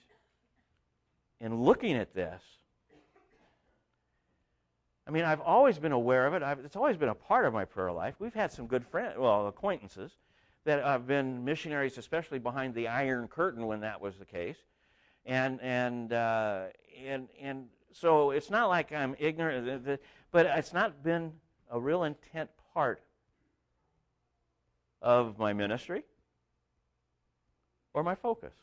in 1.40 1.62
looking 1.62 1.96
at 1.96 2.14
this, 2.14 2.42
I 5.08 5.12
mean, 5.12 5.24
I've 5.24 5.42
always 5.42 5.80
been 5.80 5.92
aware 5.92 6.28
of 6.28 6.34
it. 6.34 6.44
I've, 6.44 6.60
it's 6.60 6.76
always 6.76 6.98
been 6.98 7.10
a 7.10 7.16
part 7.16 7.46
of 7.46 7.54
my 7.54 7.66
prayer 7.66 7.92
life. 7.92 8.16
We've 8.20 8.34
had 8.34 8.52
some 8.52 8.68
good 8.68 8.86
friends, 8.86 9.16
well, 9.18 9.48
acquaintances 9.48 10.12
that 10.66 10.84
have 10.84 11.08
been 11.08 11.44
missionaries, 11.44 11.98
especially 11.98 12.38
behind 12.38 12.76
the 12.76 12.88
Iron 12.88 13.28
Curtain 13.28 13.66
when 13.66 13.80
that 13.82 14.02
was 14.02 14.18
the 14.18 14.26
case 14.26 14.58
and 15.26 15.60
and 15.62 16.14
uh, 16.14 16.66
and 17.06 17.28
and 17.42 17.68
so 17.92 18.32
it's 18.32 18.50
not 18.50 18.70
like 18.70 18.92
I'm 18.92 19.16
ignorant, 19.20 20.00
but 20.32 20.46
it's 20.46 20.74
not 20.74 21.04
been 21.04 21.34
a 21.70 21.80
real 21.80 22.04
intent 22.04 22.50
part 22.74 23.02
of 25.02 25.38
my 25.38 25.54
ministry 25.54 26.04
or 27.94 28.04
my 28.04 28.16
focus. 28.16 28.54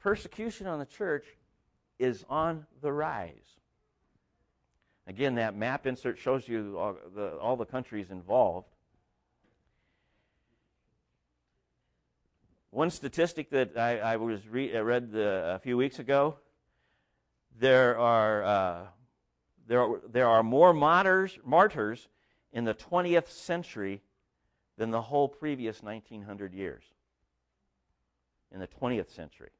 Persecution 0.00 0.66
on 0.66 0.78
the 0.78 0.86
church 0.86 1.26
is 1.98 2.24
on 2.28 2.66
the 2.80 2.92
rise. 2.92 3.58
Again, 5.06 5.34
that 5.36 5.56
map 5.56 5.86
insert 5.86 6.18
shows 6.18 6.46
you 6.46 6.76
all 6.78 6.96
the, 7.14 7.36
all 7.38 7.56
the 7.56 7.64
countries 7.64 8.10
involved. 8.10 8.68
One 12.70 12.90
statistic 12.90 13.50
that 13.50 13.76
I, 13.76 13.98
I 13.98 14.16
was 14.16 14.46
re- 14.46 14.76
I 14.76 14.80
read 14.80 15.12
the, 15.12 15.54
a 15.54 15.58
few 15.58 15.76
weeks 15.76 15.98
ago 15.98 16.38
there 17.58 17.98
are, 17.98 18.44
uh, 18.44 18.86
there 19.66 19.80
are, 19.80 20.00
there 20.10 20.28
are 20.28 20.42
more 20.42 20.72
martyrs, 20.72 21.38
martyrs 21.44 22.08
in 22.52 22.64
the 22.64 22.74
20th 22.74 23.28
century 23.28 24.02
than 24.76 24.90
the 24.90 25.02
whole 25.02 25.28
previous 25.28 25.82
1900 25.82 26.54
years. 26.54 26.84
In 28.52 28.60
the 28.60 28.68
20th 28.68 29.10
century. 29.10 29.50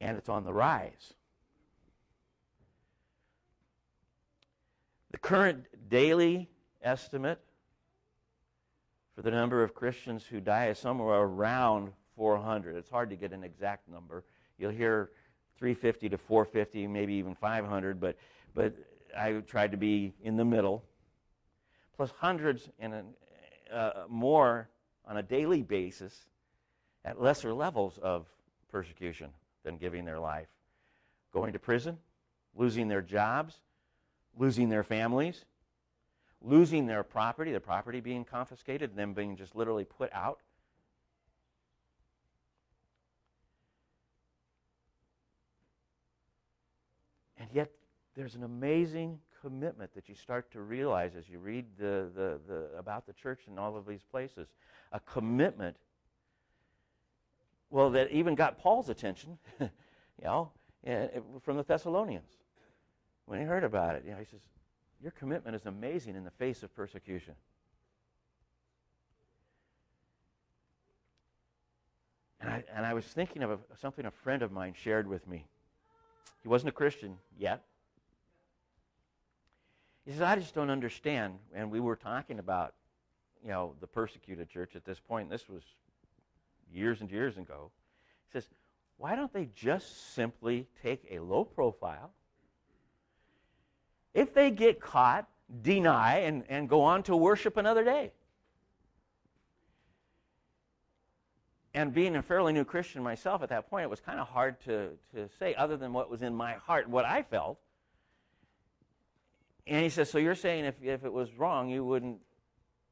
And 0.00 0.16
it's 0.16 0.28
on 0.28 0.44
the 0.44 0.52
rise. 0.52 1.14
The 5.10 5.18
current 5.18 5.66
daily 5.88 6.48
estimate 6.82 7.40
for 9.18 9.22
the 9.22 9.32
number 9.32 9.64
of 9.64 9.74
Christians 9.74 10.24
who 10.24 10.38
die 10.40 10.68
is 10.68 10.78
somewhere 10.78 11.16
around 11.18 11.90
400. 12.14 12.76
It's 12.76 12.88
hard 12.88 13.10
to 13.10 13.16
get 13.16 13.32
an 13.32 13.42
exact 13.42 13.88
number. 13.88 14.22
You'll 14.58 14.70
hear 14.70 15.10
350 15.58 16.10
to 16.10 16.18
450, 16.18 16.86
maybe 16.86 17.14
even 17.14 17.34
500, 17.34 18.00
but, 18.00 18.16
but 18.54 18.74
I 19.18 19.32
tried 19.40 19.72
to 19.72 19.76
be 19.76 20.12
in 20.22 20.36
the 20.36 20.44
middle. 20.44 20.84
Plus 21.96 22.12
hundreds 22.16 22.70
and 22.78 22.94
uh, 23.74 24.04
more 24.08 24.68
on 25.04 25.16
a 25.16 25.22
daily 25.24 25.62
basis 25.62 26.26
at 27.04 27.20
lesser 27.20 27.52
levels 27.52 27.98
of 28.00 28.24
persecution 28.70 29.30
than 29.64 29.78
giving 29.78 30.04
their 30.04 30.20
life. 30.20 30.46
Going 31.32 31.54
to 31.54 31.58
prison, 31.58 31.98
losing 32.54 32.86
their 32.86 33.02
jobs, 33.02 33.56
losing 34.38 34.68
their 34.68 34.84
families, 34.84 35.44
losing 36.40 36.86
their 36.86 37.02
property, 37.02 37.50
their 37.50 37.60
property 37.60 38.00
being 38.00 38.24
confiscated, 38.24 38.94
them 38.96 39.12
being 39.14 39.36
just 39.36 39.56
literally 39.56 39.84
put 39.84 40.12
out. 40.12 40.40
And 47.38 47.48
yet, 47.52 47.70
there's 48.14 48.34
an 48.34 48.42
amazing 48.42 49.18
commitment 49.40 49.94
that 49.94 50.08
you 50.08 50.14
start 50.14 50.50
to 50.52 50.60
realize 50.60 51.14
as 51.16 51.28
you 51.28 51.38
read 51.38 51.66
the, 51.78 52.10
the, 52.14 52.40
the, 52.48 52.68
about 52.76 53.06
the 53.06 53.12
church 53.12 53.42
in 53.46 53.58
all 53.58 53.76
of 53.76 53.86
these 53.86 54.02
places. 54.02 54.48
A 54.92 55.00
commitment, 55.00 55.76
well, 57.70 57.90
that 57.90 58.10
even 58.10 58.34
got 58.34 58.58
Paul's 58.58 58.88
attention, 58.88 59.38
you 59.60 59.68
know, 60.24 60.50
eh, 60.84 61.06
from 61.42 61.56
the 61.56 61.62
Thessalonians. 61.62 62.30
When 63.26 63.38
he 63.38 63.44
heard 63.44 63.64
about 63.64 63.94
it, 63.94 64.04
you 64.04 64.12
know, 64.12 64.18
he 64.18 64.24
says, 64.24 64.40
Your 65.00 65.12
commitment 65.12 65.54
is 65.54 65.66
amazing 65.66 66.16
in 66.16 66.24
the 66.24 66.30
face 66.32 66.62
of 66.62 66.74
persecution. 66.74 67.34
And 72.40 72.50
I, 72.50 72.64
and 72.74 72.86
I 72.86 72.94
was 72.94 73.04
thinking 73.04 73.42
of 73.42 73.50
a, 73.50 73.58
something 73.80 74.06
a 74.06 74.10
friend 74.10 74.42
of 74.42 74.52
mine 74.52 74.74
shared 74.80 75.08
with 75.08 75.26
me. 75.26 75.46
He 76.42 76.48
wasn't 76.48 76.70
a 76.70 76.72
Christian 76.72 77.16
yet. 77.36 77.62
He 80.04 80.12
says, 80.12 80.22
I 80.22 80.36
just 80.36 80.54
don't 80.54 80.70
understand. 80.70 81.34
And 81.54 81.70
we 81.70 81.80
were 81.80 81.96
talking 81.96 82.38
about, 82.38 82.74
you 83.42 83.50
know, 83.50 83.74
the 83.80 83.86
persecuted 83.86 84.48
church 84.48 84.74
at 84.76 84.84
this 84.84 84.98
point. 84.98 85.30
This 85.30 85.48
was 85.48 85.62
years 86.72 87.00
and 87.00 87.10
years 87.10 87.36
ago. 87.36 87.70
He 88.28 88.38
says, 88.38 88.48
why 88.96 89.14
don't 89.14 89.32
they 89.32 89.48
just 89.54 90.14
simply 90.14 90.66
take 90.82 91.06
a 91.10 91.18
low 91.18 91.44
profile? 91.44 92.10
If 94.14 94.34
they 94.34 94.50
get 94.50 94.80
caught, 94.80 95.28
deny 95.62 96.18
and, 96.18 96.44
and 96.48 96.68
go 96.68 96.82
on 96.82 97.02
to 97.04 97.16
worship 97.16 97.56
another 97.56 97.84
day. 97.84 98.12
and 101.78 101.94
being 101.94 102.16
a 102.16 102.22
fairly 102.22 102.52
new 102.52 102.64
Christian 102.64 103.04
myself 103.04 103.40
at 103.40 103.50
that 103.50 103.70
point, 103.70 103.84
it 103.84 103.90
was 103.90 104.00
kind 104.00 104.18
of 104.18 104.26
hard 104.26 104.60
to, 104.62 104.90
to 105.14 105.28
say, 105.38 105.54
other 105.54 105.76
than 105.76 105.92
what 105.92 106.10
was 106.10 106.22
in 106.22 106.34
my 106.34 106.54
heart, 106.54 106.88
what 106.88 107.04
I 107.04 107.22
felt. 107.22 107.58
And 109.64 109.82
he 109.82 109.88
says, 109.88 110.10
"So 110.10 110.18
you're 110.18 110.34
saying 110.34 110.64
if, 110.64 110.74
if 110.82 111.04
it 111.04 111.12
was 111.12 111.32
wrong, 111.34 111.68
you 111.68 111.84
wouldn't, 111.84 112.18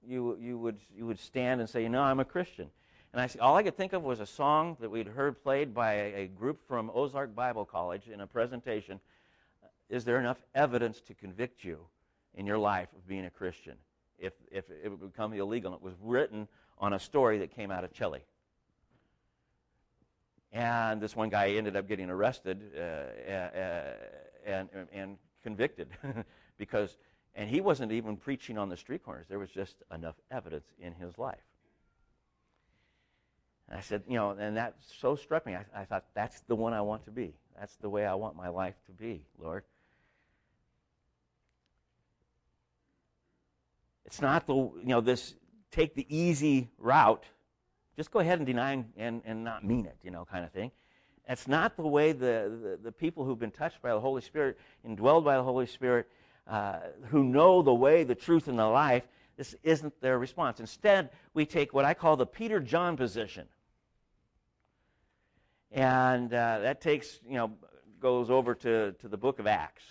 you 0.07 0.37
you 0.39 0.57
would 0.59 0.79
you 0.95 1.05
would 1.05 1.19
stand 1.19 1.61
and 1.61 1.69
say, 1.69 1.89
no, 1.89 2.03
I'm 2.03 2.21
a 2.21 2.25
Christian." 2.25 2.71
And 3.13 3.21
I 3.21 3.29
all 3.41 3.57
I 3.57 3.65
could 3.65 3.77
think 3.77 3.93
of 3.93 4.05
was 4.05 4.21
a 4.21 4.27
song 4.27 4.77
that 4.81 4.91
we'd 4.91 5.09
heard 5.09 5.43
played 5.43 5.75
by 5.75 5.95
a, 5.95 6.15
a 6.15 6.27
group 6.29 6.61
from 6.69 6.91
Ozark 6.95 7.35
Bible 7.35 7.65
College 7.65 8.09
in 8.09 8.21
a 8.21 8.27
presentation. 8.27 9.01
Is 9.89 10.05
there 10.05 10.19
enough 10.19 10.39
evidence 10.55 11.01
to 11.03 11.15
convict 11.15 11.65
you 11.65 11.79
in 12.35 12.47
your 12.47 12.59
life 12.59 12.89
of 12.97 13.07
being 13.07 13.25
a 13.25 13.31
Christian 13.31 13.77
if 14.19 14.33
if 14.51 14.65
it 14.71 14.89
would 14.89 15.01
become 15.13 15.33
illegal? 15.33 15.73
And 15.73 15.81
it 15.81 15.85
was 15.85 15.95
written 16.03 16.49
on 16.79 16.93
a 16.93 16.99
story 16.99 17.39
that 17.39 17.55
came 17.55 17.71
out 17.71 17.85
of 17.85 17.93
Chile. 17.93 18.23
And 20.53 21.01
this 21.01 21.15
one 21.15 21.29
guy 21.29 21.51
ended 21.51 21.77
up 21.77 21.89
getting 21.89 22.09
arrested 22.09 22.63
uh, 22.77 22.81
uh, 22.81 23.93
and, 24.47 24.69
and 24.93 25.19
convicted 25.43 25.89
because, 26.59 26.97
and 27.35 27.51
he 27.51 27.61
wasn't 27.61 27.93
even 27.93 28.17
preaching 28.17 28.57
on 28.57 28.69
the 28.69 28.77
street 28.77 29.05
corners. 29.05 29.27
There 29.29 29.39
was 29.39 29.51
just 29.51 29.77
enough 29.93 30.15
evidence 30.31 30.67
in 30.81 30.95
his 30.95 31.19
life. 31.19 31.45
And 33.69 33.77
I 33.77 33.83
said, 33.83 34.05
you 34.09 34.15
know, 34.15 34.31
and 34.31 34.57
that 34.57 34.77
so 34.81 35.17
struck 35.17 35.45
me. 35.45 35.57
I, 35.57 35.65
I 35.75 35.85
thought, 35.85 36.05
that's 36.15 36.41
the 36.43 36.55
one 36.55 36.73
I 36.73 36.81
want 36.81 37.05
to 37.05 37.11
be. 37.11 37.35
That's 37.59 37.77
the 37.77 37.91
way 37.91 38.07
I 38.07 38.15
want 38.15 38.37
my 38.37 38.49
life 38.49 38.77
to 38.87 38.93
be, 38.93 39.25
Lord. 39.39 39.65
It's 44.07 44.23
not 44.23 44.47
the, 44.47 44.55
you 44.55 44.87
know, 44.87 45.01
this 45.03 45.35
take 45.71 45.95
the 45.95 46.07
easy 46.09 46.71
route 46.79 47.25
just 47.97 48.11
go 48.11 48.19
ahead 48.19 48.39
and 48.39 48.47
deny 48.47 48.85
and, 48.97 49.23
and, 49.25 49.43
not 49.43 49.65
mean 49.65 49.87
it, 49.87 49.97
you 50.03 50.11
know, 50.11 50.27
kind 50.27 50.45
of 50.45 50.53
thing. 50.53 50.71
That's 51.27 51.49
not 51.49 51.77
the 51.77 51.87
way 51.87 52.13
the, 52.13 52.19
the, 52.63 52.79
the 52.85 52.93
people 52.93 53.25
who've 53.25 53.39
been 53.39 53.51
touched 53.51 53.81
by 53.81 53.91
the 53.91 54.01
Holy 54.01 54.21
Spirit, 54.21 54.59
indwelled 54.87 55.25
by 55.25 55.37
the 55.37 55.43
Holy 55.43 55.67
Spirit, 55.67 56.07
uh, 56.47 56.81
who 57.09 57.25
know 57.25 57.63
the 57.63 57.75
way, 57.75 58.05
the 58.05 58.15
truth, 58.15 58.49
and 58.49 58.59
the 58.59 58.67
life, 58.67 59.09
this 59.37 59.55
isn't 59.63 59.99
their 60.01 60.19
response. 60.19 60.61
Instead, 60.61 61.11
we 61.35 61.47
take 61.47 61.73
what 61.73 61.85
I 61.85 61.95
call 61.95 62.17
the 62.17 62.27
Peter 62.27 62.61
John 62.61 62.97
position. 62.97 63.47
And 65.73 66.33
uh, 66.33 66.61
that 66.61 66.81
takes, 66.81 67.19
you 67.27 67.35
know, 67.35 67.53
goes 67.99 68.31
over 68.31 68.55
to, 68.55 68.93
to 68.93 69.09
the 69.09 69.17
book 69.17 69.39
of 69.39 69.47
Acts. 69.47 69.83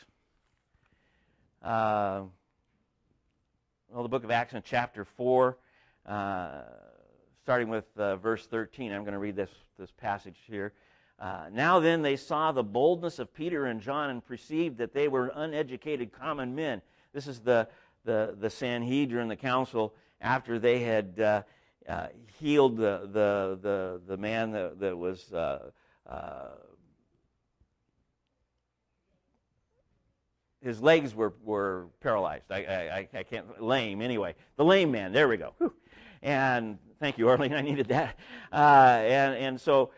Uh, 1.61 2.21
well, 3.89 4.03
the 4.03 4.09
book 4.09 4.23
of 4.23 4.31
Acts 4.31 4.53
in 4.53 4.61
chapter 4.65 5.05
4. 5.05 5.57
Uh, 6.05 6.61
starting 7.45 7.69
with 7.69 7.85
uh, 7.97 8.15
verse 8.15 8.47
13. 8.47 8.91
I'm 8.91 9.03
going 9.03 9.13
to 9.13 9.19
read 9.19 9.35
this, 9.35 9.51
this 9.77 9.91
passage 9.91 10.37
here. 10.47 10.73
Uh, 11.19 11.45
now 11.51 11.79
then, 11.79 12.01
they 12.01 12.15
saw 12.15 12.51
the 12.51 12.63
boldness 12.63 13.19
of 13.19 13.31
Peter 13.35 13.67
and 13.67 13.79
John 13.79 14.09
and 14.09 14.25
perceived 14.25 14.79
that 14.79 14.93
they 14.93 15.07
were 15.07 15.31
uneducated 15.35 16.11
common 16.11 16.55
men. 16.55 16.81
This 17.13 17.27
is 17.27 17.39
the, 17.39 17.67
the, 18.03 18.35
the 18.39 18.49
Sanhedrin, 18.49 19.27
the 19.27 19.35
council, 19.35 19.93
after 20.19 20.57
they 20.57 20.79
had 20.79 21.19
uh, 21.19 21.43
uh 21.87 22.07
healed 22.39 22.77
the, 22.77 23.07
the, 23.11 23.59
the, 23.61 24.01
the 24.07 24.17
man 24.17 24.51
that, 24.51 24.79
that 24.79 24.97
was. 24.97 25.31
Uh, 25.31 25.69
uh, 26.09 26.47
his 30.65 30.81
legs 30.81 31.15
were, 31.15 31.33
were 31.43 31.87
paralyzed. 32.01 32.51
I, 32.51 32.55
I, 32.55 33.07
I 33.13 33.23
can't, 33.23 33.61
lame 33.61 34.01
anyway. 34.01 34.35
The 34.57 34.65
lame 34.65 34.91
man, 34.91 35.13
there 35.13 35.29
we 35.29 35.37
go. 35.37 35.53
Whew. 35.59 35.73
And 36.21 36.79
Thank 36.99 37.17
you, 37.17 37.27
Arlene. 37.29 37.53
I 37.55 37.61
needed 37.61 37.87
that. 37.89 38.17
Uh, 38.51 38.99
and, 39.01 39.35
and 39.35 39.61
so 39.61 39.91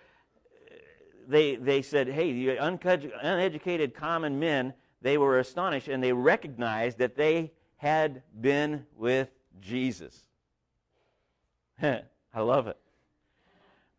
they, 1.28 1.56
they 1.56 1.82
said, 1.82 2.08
hey, 2.08 2.34
the 2.34 2.58
uneducated 2.58 3.94
common 3.94 4.40
men, 4.40 4.74
they 5.02 5.18
were 5.18 5.40
astonished 5.40 5.88
and 5.88 6.04
they 6.04 6.14
recognized 6.14 6.98
that 6.98 7.16
they 7.16 7.52
had 7.78 8.24
been 8.42 8.86
with 8.96 9.30
Jesus. 9.62 10.28
I 11.82 12.02
love 12.36 12.68
it. 12.68 12.78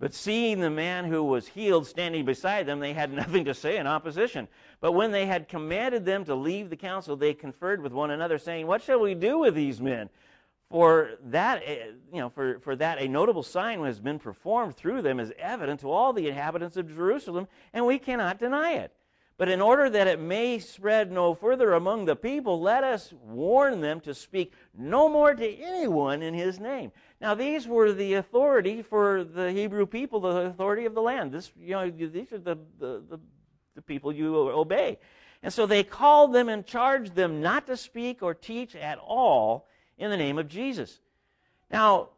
But 0.00 0.14
seeing 0.14 0.60
the 0.60 0.70
man 0.70 1.06
who 1.06 1.24
was 1.24 1.48
healed 1.48 1.86
standing 1.86 2.24
beside 2.24 2.66
them, 2.66 2.78
they 2.78 2.92
had 2.92 3.12
nothing 3.22 3.44
to 3.46 3.54
say 3.54 3.78
in 3.78 3.86
opposition. 3.86 4.48
But 4.80 4.92
when 4.92 5.10
they 5.10 5.26
had 5.26 5.48
commanded 5.48 6.04
them 6.04 6.24
to 6.26 6.34
leave 6.34 6.70
the 6.70 6.76
council, 6.76 7.16
they 7.16 7.34
conferred 7.34 7.82
with 7.82 7.92
one 7.92 8.10
another, 8.10 8.38
saying, 8.38 8.66
What 8.66 8.82
shall 8.82 9.00
we 9.00 9.14
do 9.14 9.38
with 9.38 9.54
these 9.54 9.80
men? 9.80 10.08
For 10.70 11.12
that, 11.24 11.62
eh, 11.64 11.92
you 12.12 12.20
know, 12.20 12.28
for, 12.28 12.60
for 12.60 12.76
that 12.76 13.00
a 13.00 13.08
notable 13.08 13.42
sign 13.42 13.82
has 13.84 14.00
been 14.00 14.18
performed 14.18 14.76
through 14.76 15.00
them 15.02 15.18
is 15.18 15.32
evident 15.38 15.80
to 15.80 15.90
all 15.90 16.12
the 16.12 16.28
inhabitants 16.28 16.76
of 16.76 16.94
Jerusalem, 16.94 17.48
and 17.72 17.86
we 17.86 17.98
cannot 17.98 18.38
deny 18.38 18.72
it. 18.72 18.92
But 19.38 19.48
in 19.48 19.60
order 19.60 19.88
that 19.88 20.08
it 20.08 20.20
may 20.20 20.58
spread 20.58 21.12
no 21.12 21.32
further 21.32 21.74
among 21.74 22.04
the 22.04 22.16
people, 22.16 22.60
let 22.60 22.82
us 22.82 23.14
warn 23.22 23.80
them 23.80 24.00
to 24.00 24.12
speak 24.12 24.52
no 24.76 25.08
more 25.08 25.32
to 25.32 25.54
anyone 25.60 26.22
in 26.22 26.34
his 26.34 26.58
name. 26.58 26.90
Now, 27.20 27.36
these 27.36 27.68
were 27.68 27.92
the 27.92 28.14
authority 28.14 28.82
for 28.82 29.22
the 29.22 29.52
Hebrew 29.52 29.86
people, 29.86 30.18
the 30.20 30.46
authority 30.46 30.86
of 30.86 30.94
the 30.94 31.02
land. 31.02 31.30
This, 31.30 31.52
you 31.56 31.70
know, 31.70 31.88
these 31.88 32.32
are 32.32 32.38
the, 32.38 32.58
the, 32.80 33.04
the, 33.08 33.20
the 33.76 33.82
people 33.82 34.12
you 34.12 34.36
obey. 34.36 34.98
And 35.44 35.52
so 35.52 35.66
they 35.66 35.84
called 35.84 36.32
them 36.32 36.48
and 36.48 36.66
charged 36.66 37.14
them 37.14 37.40
not 37.40 37.68
to 37.68 37.76
speak 37.76 38.24
or 38.24 38.34
teach 38.34 38.74
at 38.74 38.98
all 38.98 39.68
in 39.98 40.10
the 40.10 40.16
name 40.16 40.38
of 40.38 40.48
Jesus. 40.48 40.98
Now, 41.70 42.08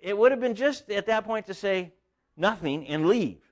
it 0.00 0.16
would 0.16 0.30
have 0.30 0.40
been 0.40 0.54
just 0.54 0.90
at 0.90 1.04
that 1.06 1.26
point 1.26 1.46
to 1.48 1.54
say 1.54 1.92
nothing 2.38 2.86
and 2.86 3.06
leave. 3.06 3.42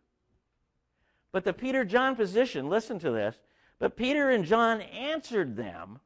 But 1.38 1.44
the 1.44 1.52
Peter 1.52 1.84
John 1.84 2.16
position, 2.16 2.68
listen 2.68 2.98
to 2.98 3.12
this. 3.12 3.36
But 3.78 3.94
Peter 3.94 4.28
and 4.28 4.44
John 4.44 4.80
answered 4.80 5.54
them 5.54 6.00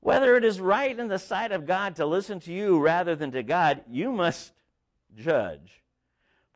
whether 0.00 0.36
it 0.36 0.44
is 0.44 0.60
right 0.60 0.98
in 0.98 1.06
the 1.06 1.20
sight 1.20 1.52
of 1.52 1.66
God 1.66 1.94
to 1.94 2.04
listen 2.04 2.40
to 2.40 2.52
you 2.52 2.80
rather 2.80 3.14
than 3.14 3.30
to 3.30 3.44
God, 3.44 3.84
you 3.88 4.10
must 4.10 4.54
judge. 5.16 5.84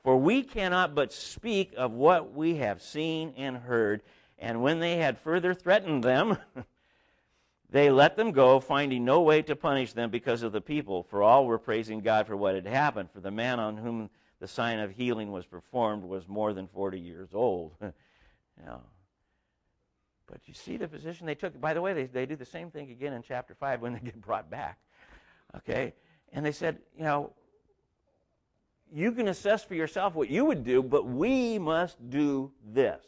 For 0.03 0.17
we 0.17 0.43
cannot 0.43 0.97
but 0.97 1.13
speak 1.13 1.73
of 1.77 1.93
what 1.93 2.35
we 2.35 2.57
have 2.57 2.83
seen 2.83 3.33
and 3.37 3.57
heard. 3.59 4.03
And 4.41 4.61
when 4.61 4.81
they 4.81 4.97
had 4.97 5.21
further 5.21 5.55
threatened 5.55 6.03
them, 6.03 6.39
They 7.71 7.91
let 7.91 8.17
them 8.17 8.33
go, 8.33 8.61
finding 8.61 9.07
no 9.07 9.23
way 9.23 9.41
to 9.43 9.57
punish 9.57 9.95
them 9.95 10.11
because 10.11 10.43
of 10.43 10.53
the 10.53 10.61
people, 10.61 11.05
for 11.05 11.23
all 11.23 11.47
were 11.47 11.59
praising 11.59 12.01
God 12.01 12.27
for 12.27 12.37
what 12.37 12.55
had 12.55 12.67
happened. 12.67 13.11
For 13.11 13.21
the 13.21 13.31
man 13.31 13.59
on 13.59 13.79
whom 13.79 14.11
the 14.43 14.49
sign 14.49 14.81
of 14.81 14.91
healing 14.91 15.31
was 15.31 15.47
performed 15.47 16.03
was 16.03 16.27
more 16.27 16.53
than 16.53 16.67
40 16.67 16.99
years 16.99 17.31
old. 17.33 17.73
Know. 18.67 18.83
But 20.27 20.41
you 20.47 20.53
see 20.53 20.77
the 20.77 20.87
position 20.87 21.27
they 21.27 21.35
took. 21.35 21.59
By 21.59 21.75
the 21.75 21.81
way, 21.81 21.95
they, 21.95 22.05
they 22.05 22.27
do 22.27 22.37
the 22.37 22.45
same 22.45 22.71
thing 22.71 22.91
again 22.91 23.13
in 23.13 23.23
chapter 23.23 23.55
5 23.55 23.81
when 23.81 23.95
they 23.95 23.99
get 24.05 24.21
brought 24.21 24.51
back. 24.51 24.79
Okay? 25.57 25.95
And 26.33 26.45
they 26.45 26.53
said, 26.53 26.79
you 26.97 27.03
know, 27.03 27.33
you 28.93 29.11
can 29.13 29.29
assess 29.29 29.65
for 29.65 29.75
yourself 29.75 30.15
what 30.15 30.29
you 30.29 30.45
would 30.45 30.65
do, 30.65 30.83
but 30.83 31.07
we 31.07 31.59
must 31.59 31.97
do 32.11 32.53
this. 32.73 33.03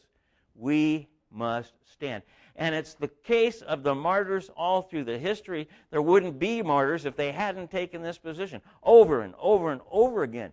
We 0.57 1.09
must 1.31 1.75
stand. 1.93 2.23
And 2.57 2.75
it's 2.75 2.95
the 2.95 3.09
case 3.23 3.61
of 3.61 3.83
the 3.83 3.95
martyrs 3.95 4.51
all 4.57 4.83
through 4.83 5.05
the 5.05 5.19
history. 5.19 5.69
There 5.91 6.03
wouldn't 6.03 6.39
be 6.39 6.63
martyrs 6.63 7.05
if 7.05 7.17
they 7.17 7.33
hadn't 7.33 7.71
taken 7.71 8.03
this 8.03 8.19
position 8.19 8.63
over 8.83 9.21
and 9.21 9.35
over 9.39 9.71
and 9.71 9.83
over 9.91 10.23
again. 10.23 10.53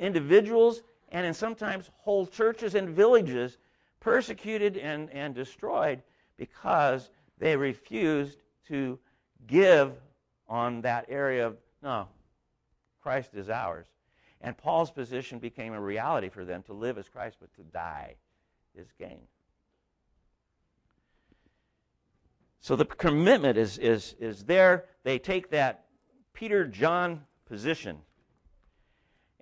Individuals 0.00 0.82
and 1.10 1.24
in 1.24 1.34
sometimes 1.34 1.90
whole 1.98 2.26
churches 2.26 2.74
and 2.74 2.88
villages 2.88 3.58
persecuted 4.00 4.76
and, 4.76 5.10
and 5.10 5.34
destroyed 5.34 6.02
because 6.36 7.10
they 7.38 7.54
refused 7.54 8.38
to 8.66 8.98
give 9.46 9.92
on 10.48 10.80
that 10.80 11.06
area 11.08 11.46
of, 11.46 11.56
no, 11.82 12.08
Christ 13.02 13.34
is 13.34 13.48
ours. 13.50 13.86
And 14.40 14.56
Paul's 14.56 14.90
position 14.90 15.38
became 15.38 15.74
a 15.74 15.80
reality 15.80 16.30
for 16.30 16.44
them 16.44 16.62
to 16.64 16.72
live 16.72 16.96
as 16.96 17.08
Christ, 17.08 17.36
but 17.40 17.52
to 17.54 17.62
die 17.62 18.16
is 18.74 18.88
gain. 18.98 19.20
So 22.60 22.74
the 22.74 22.86
commitment 22.86 23.58
is, 23.58 23.78
is, 23.78 24.14
is 24.18 24.44
there. 24.44 24.86
They 25.02 25.18
take 25.18 25.50
that 25.50 25.84
Peter 26.32 26.66
John 26.66 27.22
position. 27.46 27.98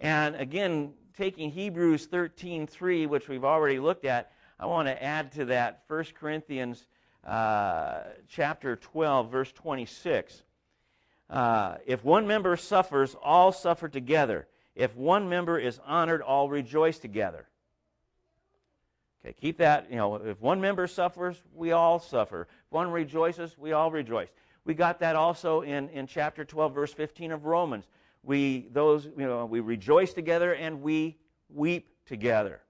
And 0.01 0.37
again, 0.37 0.95
taking 1.17 1.51
Hebrews 1.51 2.07
13:3, 2.07 3.07
which 3.07 3.29
we've 3.29 3.45
already 3.45 3.79
looked 3.79 4.05
at, 4.05 4.33
I 4.59 4.67
want 4.67 4.89
to 4.89 5.03
add 5.03 5.33
to 5.33 5.47
that 5.47 5.83
1 5.89 6.05
Corinthians 6.19 6.87
uh, 7.25 8.05
chapter 8.29 8.77
12, 8.77 9.31
verse 9.31 9.53
26. 9.53 10.43
Uh, 11.31 11.77
if 11.87 12.05
one 12.05 12.27
member 12.27 12.57
suffers, 12.57 13.15
all 13.23 13.53
suffer 13.53 13.89
together. 13.89 14.47
If 14.75 14.97
one 14.97 15.29
member 15.29 15.59
is 15.59 15.81
honored, 15.85 16.23
all 16.23 16.49
rejoice 16.49 16.99
together. 16.99 17.49
Okay, 19.25 19.35
keep 19.39 19.59
that, 19.59 19.91
you 19.91 19.97
know, 19.97 20.15
if 20.15 20.41
one 20.41 20.61
member 20.61 20.87
suffers, 20.87 21.43
we 21.53 21.73
all 21.73 21.99
suffer. 21.99 22.43
If 22.43 22.73
one 22.73 22.91
rejoices, 22.91 23.59
we 23.59 23.73
all 23.73 23.91
rejoice. 23.91 24.29
We 24.65 24.75
got 24.75 25.01
that 25.01 25.17
also 25.17 25.63
in, 25.63 25.89
in 25.91 26.07
chapter 26.07 26.45
12, 26.45 26.75
verse 26.75 26.93
15 26.93 27.33
of 27.33 27.45
Romans. 27.45 27.87
We, 28.23 28.69
those, 28.73 29.07
you 29.07 29.27
know, 29.27 29.47
we 29.47 29.61
rejoice 29.61 30.13
together 30.13 30.53
and 30.53 30.83
we 30.83 31.17
weep 31.49 31.89
together. 32.07 32.61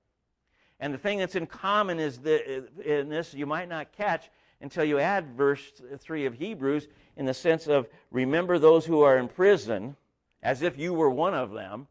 And 0.80 0.94
the 0.94 0.98
thing 0.98 1.18
that's 1.18 1.34
in 1.34 1.46
common 1.46 1.98
is 1.98 2.18
that 2.18 2.66
in 2.84 3.08
this 3.08 3.34
you 3.34 3.46
might 3.46 3.68
not 3.68 3.92
catch 3.92 4.30
until 4.60 4.84
you 4.84 4.98
add 4.98 5.36
verse 5.36 5.62
3 5.98 6.26
of 6.26 6.34
Hebrews 6.34 6.88
in 7.16 7.26
the 7.26 7.34
sense 7.34 7.66
of 7.66 7.88
remember 8.10 8.58
those 8.58 8.84
who 8.84 9.02
are 9.02 9.18
in 9.18 9.28
prison 9.28 9.96
as 10.42 10.62
if 10.62 10.78
you 10.78 10.92
were 10.92 11.10
one 11.10 11.34
of 11.34 11.52
them. 11.52 11.88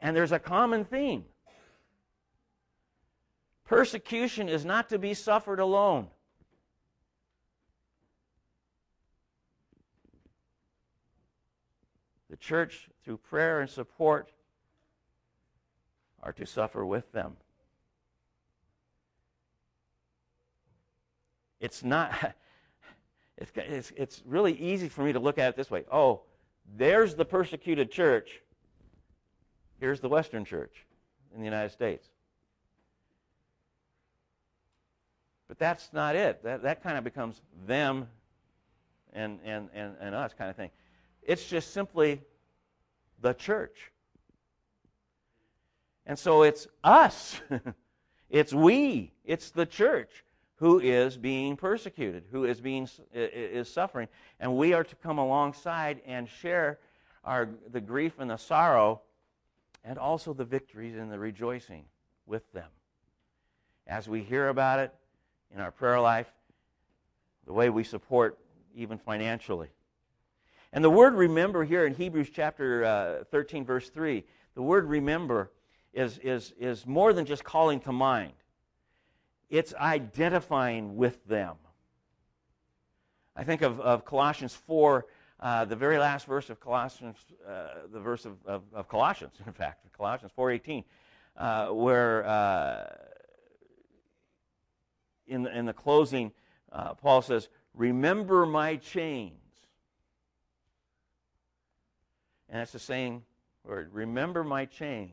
And 0.00 0.16
there's 0.16 0.32
a 0.32 0.38
common 0.38 0.84
theme. 0.84 1.24
Persecution 3.66 4.48
is 4.48 4.64
not 4.64 4.88
to 4.88 4.98
be 4.98 5.14
suffered 5.14 5.60
alone. 5.60 6.08
Church, 12.40 12.88
through 13.04 13.18
prayer 13.18 13.60
and 13.60 13.70
support, 13.70 14.32
are 16.22 16.32
to 16.32 16.46
suffer 16.46 16.84
with 16.84 17.10
them. 17.12 17.36
It's 21.60 21.84
not, 21.84 22.34
it's, 23.36 23.52
it's, 23.54 23.92
it's 23.96 24.22
really 24.26 24.54
easy 24.54 24.88
for 24.88 25.02
me 25.02 25.12
to 25.12 25.20
look 25.20 25.38
at 25.38 25.50
it 25.50 25.56
this 25.56 25.70
way. 25.70 25.84
Oh, 25.92 26.22
there's 26.76 27.14
the 27.14 27.24
persecuted 27.24 27.90
church. 27.90 28.40
Here's 29.78 30.00
the 30.00 30.08
Western 30.08 30.44
church 30.44 30.84
in 31.34 31.40
the 31.40 31.44
United 31.44 31.70
States. 31.70 32.08
But 35.48 35.58
that's 35.58 35.92
not 35.92 36.16
it. 36.16 36.42
That, 36.44 36.62
that 36.62 36.82
kind 36.82 36.96
of 36.96 37.04
becomes 37.04 37.40
them 37.66 38.08
and, 39.12 39.40
and, 39.44 39.68
and, 39.74 39.96
and 40.00 40.14
us 40.14 40.32
kind 40.36 40.48
of 40.48 40.56
thing. 40.56 40.70
It's 41.30 41.46
just 41.46 41.72
simply 41.72 42.22
the 43.20 43.34
church. 43.34 43.92
And 46.04 46.18
so 46.18 46.42
it's 46.42 46.66
us, 46.82 47.40
it's 48.30 48.52
we, 48.52 49.12
it's 49.24 49.52
the 49.52 49.64
church 49.64 50.24
who 50.56 50.80
is 50.80 51.16
being 51.16 51.56
persecuted, 51.56 52.24
who 52.32 52.46
is 52.46 52.60
being 52.60 52.88
is 53.14 53.72
suffering, 53.72 54.08
and 54.40 54.56
we 54.56 54.72
are 54.72 54.82
to 54.82 54.96
come 54.96 55.18
alongside 55.18 56.00
and 56.04 56.28
share 56.28 56.80
our 57.24 57.48
the 57.70 57.80
grief 57.80 58.14
and 58.18 58.28
the 58.28 58.36
sorrow, 58.36 59.00
and 59.84 60.00
also 60.00 60.34
the 60.34 60.44
victories 60.44 60.96
and 60.96 61.12
the 61.12 61.18
rejoicing 61.20 61.84
with 62.26 62.52
them. 62.52 62.70
As 63.86 64.08
we 64.08 64.24
hear 64.24 64.48
about 64.48 64.80
it 64.80 64.92
in 65.54 65.60
our 65.60 65.70
prayer 65.70 66.00
life, 66.00 66.32
the 67.46 67.52
way 67.52 67.70
we 67.70 67.84
support 67.84 68.36
even 68.74 68.98
financially. 68.98 69.68
And 70.72 70.84
the 70.84 70.90
word 70.90 71.14
remember 71.14 71.64
here 71.64 71.84
in 71.84 71.94
Hebrews 71.94 72.30
chapter 72.32 72.84
uh, 72.84 73.24
13, 73.30 73.64
verse 73.64 73.88
3, 73.90 74.24
the 74.54 74.62
word 74.62 74.86
remember 74.86 75.50
is, 75.92 76.18
is, 76.18 76.52
is 76.60 76.86
more 76.86 77.12
than 77.12 77.26
just 77.26 77.42
calling 77.42 77.80
to 77.80 77.92
mind, 77.92 78.34
it's 79.48 79.74
identifying 79.74 80.96
with 80.96 81.24
them. 81.26 81.56
I 83.34 83.42
think 83.42 83.62
of, 83.62 83.80
of 83.80 84.04
Colossians 84.04 84.54
4, 84.54 85.06
uh, 85.40 85.64
the 85.64 85.74
very 85.74 85.98
last 85.98 86.26
verse 86.26 86.50
of 86.50 86.60
Colossians, 86.60 87.16
uh, 87.48 87.68
the 87.92 87.98
verse 87.98 88.24
of, 88.24 88.36
of, 88.46 88.62
of, 88.72 88.88
Colossians, 88.88 89.32
in 89.46 89.52
fact, 89.52 89.86
Colossians 89.96 90.32
4.18, 90.38 90.84
uh, 91.36 91.66
where 91.68 92.24
uh, 92.26 92.84
in, 95.26 95.46
in 95.48 95.66
the 95.66 95.72
closing, 95.72 96.30
uh, 96.70 96.94
Paul 96.94 97.22
says, 97.22 97.48
Remember 97.74 98.46
my 98.46 98.76
chains. 98.76 99.39
And 102.50 102.60
it's 102.60 102.72
the 102.72 102.78
same 102.78 103.22
word, 103.64 103.90
remember 103.92 104.42
my 104.44 104.64
chains. 104.64 105.12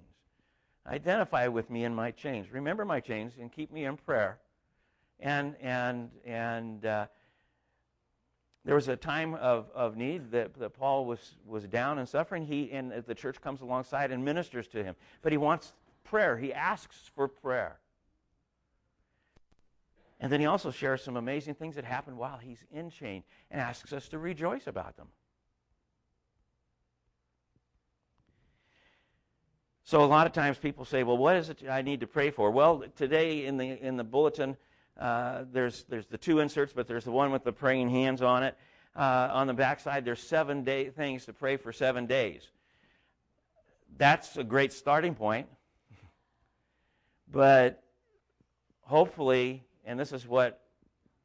Identify 0.88 1.48
with 1.48 1.70
me 1.70 1.84
in 1.84 1.94
my 1.94 2.12
chains. 2.12 2.52
Remember 2.52 2.84
my 2.86 3.00
chains 3.00 3.34
and 3.40 3.52
keep 3.52 3.72
me 3.72 3.86
in 3.86 3.98
prayer. 3.98 4.40
And, 5.20 5.56
and, 5.62 6.10
and 6.26 6.86
uh, 6.86 7.08
there 8.64 8.76
was 8.76 8.88
a 8.88 8.96
time 8.96 9.36
of, 9.36 9.70
of 9.76 9.98
need 9.98 10.32
that, 10.32 10.54
that 10.56 10.74
Paul 10.74 11.06
was, 11.06 11.36
was 11.46 11.66
down 11.66 12.00
and 12.00 12.08
suffering. 12.08 12.46
He, 12.46 12.72
and 12.72 12.92
the 13.06 13.16
church 13.16 13.42
comes 13.42 13.62
alongside 13.62 14.12
and 14.12 14.24
ministers 14.24 14.68
to 14.70 14.84
him. 14.84 14.96
But 15.22 15.32
he 15.32 15.38
wants 15.38 15.74
prayer. 16.04 16.38
He 16.38 16.54
asks 16.54 17.12
for 17.14 17.28
prayer. 17.28 17.80
And 20.20 20.32
then 20.32 20.40
he 20.40 20.48
also 20.48 20.72
shares 20.72 21.04
some 21.04 21.18
amazing 21.18 21.56
things 21.56 21.76
that 21.76 21.86
happened 21.86 22.18
while 22.18 22.38
he's 22.38 22.64
in 22.72 22.90
chain 22.90 23.24
and 23.52 23.62
asks 23.62 23.94
us 23.94 24.08
to 24.10 24.18
rejoice 24.18 24.66
about 24.68 24.98
them. 24.98 25.08
So 29.88 30.04
a 30.04 30.06
lot 30.06 30.28
of 30.28 30.34
times 30.34 30.58
people 30.58 30.84
say, 30.84 31.04
"Well, 31.04 31.18
what 31.18 31.38
is 31.38 31.50
it 31.50 31.64
I 31.70 31.82
need 31.82 32.02
to 32.02 32.08
pray 32.08 32.30
for?" 32.30 32.52
Well, 32.52 32.84
today 32.98 33.46
in 33.46 33.56
the 33.56 33.82
in 33.82 33.96
the 33.96 34.04
bulletin, 34.04 34.58
uh, 35.00 35.46
there's 35.50 35.86
there's 35.86 36.06
the 36.08 36.18
two 36.18 36.40
inserts, 36.40 36.74
but 36.74 36.88
there's 36.90 37.06
the 37.06 37.12
one 37.14 37.32
with 37.32 37.46
the 37.46 37.54
praying 37.54 37.90
hands 37.90 38.22
on 38.22 38.44
it. 38.44 38.58
Uh, 38.98 39.30
on 39.32 39.48
the 39.48 39.54
backside, 39.54 40.04
there's 40.04 40.20
seven 40.20 40.66
day 40.66 40.90
things 40.90 41.24
to 41.28 41.32
pray 41.32 41.56
for 41.56 41.72
seven 41.72 42.06
days. 42.06 42.50
That's 43.98 44.36
a 44.36 44.44
great 44.44 44.74
starting 44.74 45.16
point. 45.16 45.48
but 47.32 47.82
hopefully, 48.82 49.64
and 49.86 49.98
this 49.98 50.12
is 50.12 50.28
what 50.28 50.64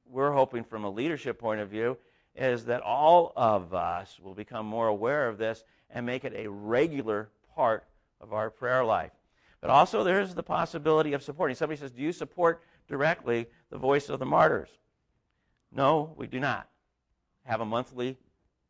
we're 0.07 0.33
hoping 0.33 0.62
from 0.62 0.85
a 0.85 0.90
leadership 0.90 1.37
point 1.37 1.61
of 1.61 1.68
view, 1.68 1.98
is 2.37 2.66
that 2.66 2.81
all 2.83 3.33
of 3.35 3.75
us 3.75 4.20
will 4.22 4.35
become 4.35 4.66
more 4.66 4.87
aware 4.87 5.27
of 5.27 5.37
this 5.37 5.64
and 5.90 6.07
make 6.07 6.25
it 6.25 6.33
a 6.37 6.48
regular 6.48 7.29
part 7.57 7.88
of 8.22 8.32
our 8.32 8.48
prayer 8.48 8.85
life. 8.85 9.11
But 9.61 9.70
also, 9.70 10.02
there's 10.02 10.35
the 10.35 10.42
possibility 10.42 11.12
of 11.12 11.22
supporting. 11.22 11.54
Somebody 11.54 11.78
says, 11.78 11.92
Do 11.92 12.02
you 12.02 12.12
support 12.12 12.62
directly 12.88 13.46
the 13.70 13.78
voice 13.78 14.08
of 14.08 14.18
the 14.18 14.26
martyrs? 14.26 14.68
No, 15.70 16.14
we 16.16 16.26
do 16.26 16.40
not 16.40 16.68
have 17.44 17.61
a 17.61 17.64
monthly 17.64 18.16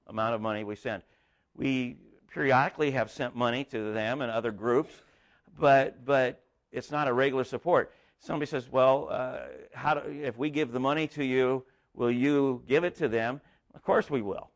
amount 0.06 0.34
of 0.34 0.40
money 0.40 0.64
we 0.64 0.76
send. 0.76 1.02
We 1.54 1.96
periodically 2.32 2.90
have 2.92 3.10
sent 3.10 3.36
money 3.36 3.64
to 3.64 3.92
them 3.92 4.22
and 4.22 4.30
other 4.30 4.50
groups, 4.50 4.92
but, 5.58 6.04
but 6.04 6.42
it's 6.70 6.90
not 6.90 7.08
a 7.08 7.12
regular 7.12 7.44
support. 7.44 7.92
Somebody 8.18 8.48
says, 8.48 8.70
Well, 8.70 9.08
uh, 9.10 9.38
how 9.74 9.94
do, 9.94 10.10
if 10.10 10.38
we 10.38 10.50
give 10.50 10.72
the 10.72 10.80
money 10.80 11.06
to 11.08 11.24
you, 11.24 11.64
will 11.94 12.10
you 12.10 12.62
give 12.68 12.84
it 12.84 12.96
to 12.96 13.08
them? 13.08 13.40
Of 13.74 13.82
course 13.82 14.10
we 14.10 14.22
will. 14.22 14.50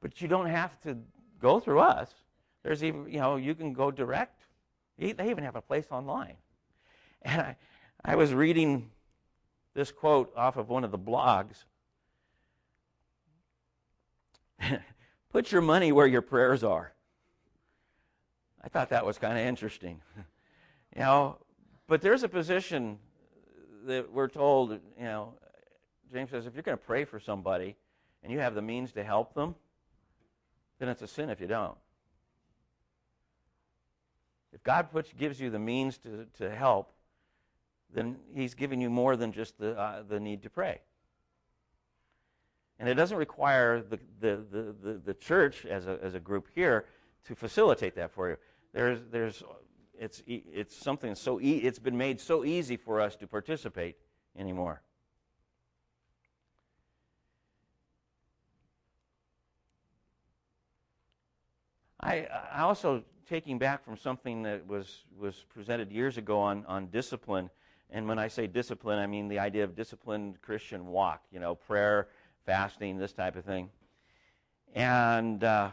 But 0.00 0.20
you 0.20 0.28
don't 0.28 0.46
have 0.46 0.80
to 0.82 0.98
go 1.40 1.60
through 1.60 1.80
us. 1.80 2.12
There's 2.62 2.84
even, 2.84 3.10
you 3.10 3.18
know, 3.18 3.36
you 3.36 3.54
can 3.54 3.72
go 3.72 3.90
direct. 3.90 4.42
They 4.98 5.12
even 5.30 5.44
have 5.44 5.56
a 5.56 5.62
place 5.62 5.86
online. 5.90 6.36
And 7.22 7.40
I, 7.40 7.56
I 8.04 8.16
was 8.16 8.34
reading 8.34 8.90
this 9.74 9.90
quote 9.90 10.32
off 10.36 10.56
of 10.56 10.68
one 10.68 10.84
of 10.84 10.90
the 10.90 10.98
blogs. 10.98 11.64
Put 15.32 15.52
your 15.52 15.62
money 15.62 15.92
where 15.92 16.06
your 16.06 16.22
prayers 16.22 16.62
are. 16.62 16.92
I 18.62 18.68
thought 18.68 18.90
that 18.90 19.06
was 19.06 19.16
kind 19.16 19.38
of 19.38 19.46
interesting. 19.46 20.02
you 20.96 21.00
know, 21.00 21.38
but 21.86 22.02
there's 22.02 22.22
a 22.22 22.28
position 22.28 22.98
that 23.86 24.12
we're 24.12 24.28
told, 24.28 24.72
you 24.72 25.04
know, 25.04 25.34
James 26.12 26.30
says 26.30 26.46
if 26.46 26.54
you're 26.54 26.62
going 26.62 26.76
to 26.76 26.84
pray 26.84 27.04
for 27.04 27.18
somebody 27.18 27.76
and 28.22 28.32
you 28.32 28.38
have 28.38 28.54
the 28.54 28.62
means 28.62 28.92
to 28.92 29.02
help 29.02 29.34
them, 29.34 29.54
then 30.78 30.88
it's 30.88 31.02
a 31.02 31.06
sin 31.06 31.30
if 31.30 31.40
you 31.40 31.46
don't. 31.46 31.76
If 34.60 34.64
God 34.64 34.90
puts, 34.92 35.10
gives 35.14 35.40
you 35.40 35.48
the 35.48 35.58
means 35.58 35.96
to, 35.98 36.26
to 36.36 36.54
help, 36.54 36.92
then 37.94 38.16
He's 38.34 38.52
giving 38.52 38.78
you 38.78 38.90
more 38.90 39.16
than 39.16 39.32
just 39.32 39.58
the, 39.58 39.78
uh, 39.78 40.02
the 40.06 40.20
need 40.20 40.42
to 40.42 40.50
pray. 40.50 40.80
And 42.78 42.86
it 42.86 42.94
doesn't 42.94 43.16
require 43.16 43.80
the, 43.80 43.98
the, 44.20 44.44
the, 44.50 44.74
the, 44.82 45.00
the 45.02 45.14
church 45.14 45.64
as 45.64 45.86
a, 45.86 45.98
as 46.02 46.14
a 46.14 46.20
group 46.20 46.48
here 46.54 46.84
to 47.24 47.34
facilitate 47.34 47.94
that 47.94 48.10
for 48.10 48.28
you. 48.28 48.36
There's, 48.74 49.00
there's, 49.10 49.42
it's, 49.98 50.22
it's 50.26 50.76
something 50.76 51.14
so 51.14 51.40
e- 51.40 51.58
it's 51.58 51.78
been 51.78 51.96
made 51.96 52.20
so 52.20 52.44
easy 52.44 52.76
for 52.76 53.00
us 53.00 53.16
to 53.16 53.26
participate 53.26 53.96
anymore. 54.38 54.82
I, 61.98 62.28
I 62.52 62.60
also 62.60 63.04
taking 63.30 63.58
back 63.58 63.84
from 63.84 63.96
something 63.96 64.42
that 64.42 64.66
was 64.66 65.04
was 65.18 65.44
presented 65.54 65.92
years 65.92 66.18
ago 66.18 66.40
on 66.40 66.64
on 66.66 66.88
discipline, 66.88 67.48
and 67.88 68.08
when 68.08 68.18
I 68.18 68.26
say 68.26 68.48
discipline, 68.48 68.98
I 68.98 69.06
mean 69.06 69.28
the 69.28 69.38
idea 69.38 69.62
of 69.62 69.76
disciplined 69.76 70.42
Christian 70.42 70.88
walk. 70.88 71.22
You 71.30 71.38
know, 71.38 71.54
prayer, 71.54 72.08
fasting, 72.44 72.98
this 72.98 73.12
type 73.12 73.36
of 73.36 73.44
thing. 73.44 73.70
And 74.74 75.42
uh, 75.44 75.70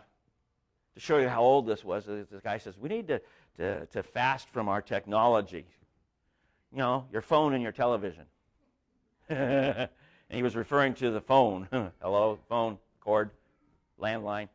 to 0.93 0.99
show 0.99 1.17
you 1.17 1.27
how 1.27 1.41
old 1.41 1.67
this 1.67 1.83
was, 1.83 2.05
this 2.05 2.41
guy 2.43 2.57
says, 2.57 2.77
we 2.77 2.89
need 2.89 3.07
to, 3.07 3.21
to, 3.57 3.85
to 3.87 4.03
fast 4.03 4.49
from 4.49 4.67
our 4.67 4.81
technology. 4.81 5.65
You 6.71 6.79
know, 6.79 7.05
your 7.11 7.21
phone 7.21 7.53
and 7.53 7.63
your 7.63 7.71
television. 7.71 8.23
and 9.29 9.89
he 10.29 10.43
was 10.43 10.55
referring 10.55 10.95
to 10.95 11.11
the 11.11 11.21
phone. 11.21 11.67
Hello, 12.01 12.39
phone, 12.49 12.77
cord, 12.99 13.29
landline. 13.99 14.49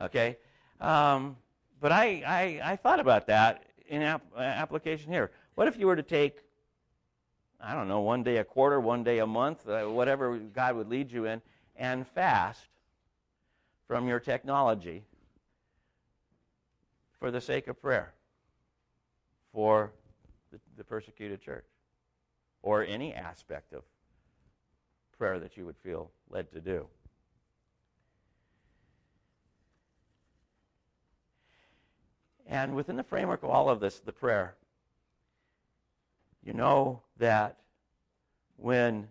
Okay? 0.00 0.36
Um, 0.80 1.36
but 1.80 1.92
I, 1.92 2.22
I, 2.26 2.72
I, 2.72 2.76
thought 2.76 3.00
about 3.00 3.26
that 3.26 3.64
in 3.88 4.02
ap- 4.02 4.24
application 4.36 5.12
here. 5.12 5.30
What 5.54 5.68
if 5.68 5.78
you 5.78 5.86
were 5.86 5.96
to 5.96 6.02
take, 6.02 6.38
I 7.60 7.74
don't 7.74 7.88
know, 7.88 8.00
one 8.00 8.22
day 8.22 8.38
a 8.38 8.44
quarter, 8.44 8.80
one 8.80 9.04
day 9.04 9.18
a 9.18 9.26
month, 9.26 9.68
uh, 9.68 9.84
whatever 9.84 10.38
God 10.38 10.76
would 10.76 10.88
lead 10.88 11.12
you 11.12 11.26
in, 11.26 11.42
and 11.76 12.06
fast 12.06 12.68
from 13.86 14.08
your 14.08 14.20
technology 14.20 15.04
for 17.18 17.30
the 17.30 17.40
sake 17.40 17.68
of 17.68 17.80
prayer 17.80 18.14
for 19.52 19.92
the, 20.52 20.58
the 20.76 20.84
persecuted 20.84 21.40
church 21.40 21.64
or 22.62 22.84
any 22.84 23.14
aspect 23.14 23.72
of 23.72 23.82
prayer 25.16 25.38
that 25.38 25.56
you 25.56 25.64
would 25.64 25.76
feel 25.76 26.10
led 26.28 26.50
to 26.52 26.60
do. 26.60 26.86
And 32.54 32.76
within 32.76 32.94
the 32.94 33.02
framework 33.02 33.42
of 33.42 33.50
all 33.50 33.68
of 33.68 33.80
this, 33.80 33.98
the 33.98 34.12
prayer, 34.12 34.54
you 36.44 36.52
know 36.52 37.02
that 37.18 37.56
when 38.56 39.08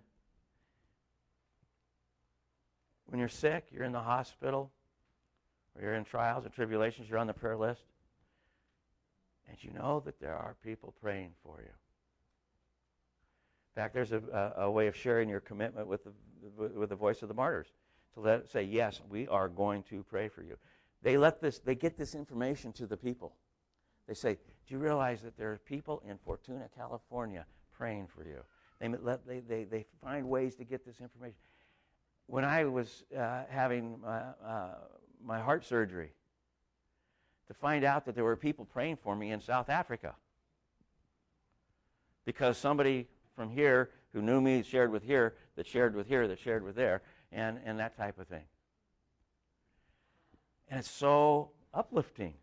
when 3.07 3.19
you're 3.19 3.27
sick, 3.27 3.65
you're 3.69 3.83
in 3.83 3.91
the 3.91 3.99
hospital, 3.99 4.71
or 5.75 5.81
you're 5.81 5.95
in 5.95 6.05
trials 6.05 6.45
and 6.45 6.53
tribulations, 6.53 7.09
you're 7.09 7.19
on 7.19 7.27
the 7.27 7.33
prayer 7.33 7.57
list, 7.57 7.83
and 9.49 9.61
you 9.61 9.73
know 9.73 10.01
that 10.05 10.21
there 10.21 10.37
are 10.37 10.55
people 10.63 10.93
praying 11.01 11.31
for 11.43 11.59
you. 11.59 11.67
In 11.67 13.75
fact, 13.75 13.93
there's 13.93 14.13
a, 14.13 14.53
a, 14.57 14.63
a 14.63 14.71
way 14.71 14.87
of 14.87 14.95
sharing 14.95 15.27
your 15.27 15.41
commitment 15.41 15.85
with 15.85 16.05
the, 16.05 16.69
with 16.79 16.87
the 16.87 16.95
voice 16.95 17.21
of 17.21 17.27
the 17.27 17.33
martyrs 17.33 17.67
to 18.13 18.21
let 18.21 18.49
say, 18.49 18.63
yes, 18.63 19.01
we 19.09 19.27
are 19.27 19.49
going 19.49 19.83
to 19.89 20.01
pray 20.03 20.29
for 20.29 20.43
you. 20.43 20.55
They 21.03 21.17
let 21.17 21.41
this, 21.41 21.59
they 21.59 21.75
get 21.75 21.97
this 21.97 22.15
information 22.15 22.71
to 22.73 22.87
the 22.87 22.97
people. 22.97 23.35
They 24.07 24.13
say, 24.13 24.37
do 24.67 24.73
you 24.73 24.79
realize 24.79 25.21
that 25.21 25.37
there 25.37 25.51
are 25.51 25.57
people 25.57 26.01
in 26.07 26.17
Fortuna, 26.17 26.69
California 26.75 27.45
praying 27.73 28.07
for 28.07 28.23
you? 28.23 28.39
They, 28.79 28.87
let, 28.87 29.27
they, 29.27 29.41
they, 29.41 29.65
they 29.65 29.85
find 30.01 30.27
ways 30.27 30.55
to 30.55 30.63
get 30.63 30.85
this 30.85 31.01
information. 31.01 31.37
When 32.27 32.45
I 32.45 32.63
was 32.63 33.03
uh, 33.17 33.43
having 33.49 33.99
my, 34.01 34.19
uh, 34.45 34.75
my 35.23 35.39
heart 35.39 35.65
surgery, 35.65 36.13
to 37.47 37.53
find 37.53 37.83
out 37.83 38.05
that 38.05 38.15
there 38.15 38.23
were 38.23 38.37
people 38.37 38.65
praying 38.65 38.97
for 38.97 39.15
me 39.15 39.31
in 39.31 39.41
South 39.41 39.69
Africa. 39.69 40.15
Because 42.25 42.57
somebody 42.57 43.07
from 43.35 43.49
here 43.49 43.89
who 44.13 44.21
knew 44.21 44.39
me 44.39 44.63
shared 44.63 44.91
with 44.91 45.03
here, 45.03 45.35
that 45.57 45.67
shared 45.67 45.95
with 45.95 46.07
here, 46.07 46.27
that 46.27 46.39
shared 46.39 46.63
with 46.63 46.75
there, 46.75 47.01
and, 47.33 47.59
and 47.65 47.77
that 47.79 47.97
type 47.97 48.17
of 48.19 48.27
thing. 48.27 48.43
And 50.69 50.79
it's 50.79 50.89
so 50.89 51.51
uplifting. 51.73 52.33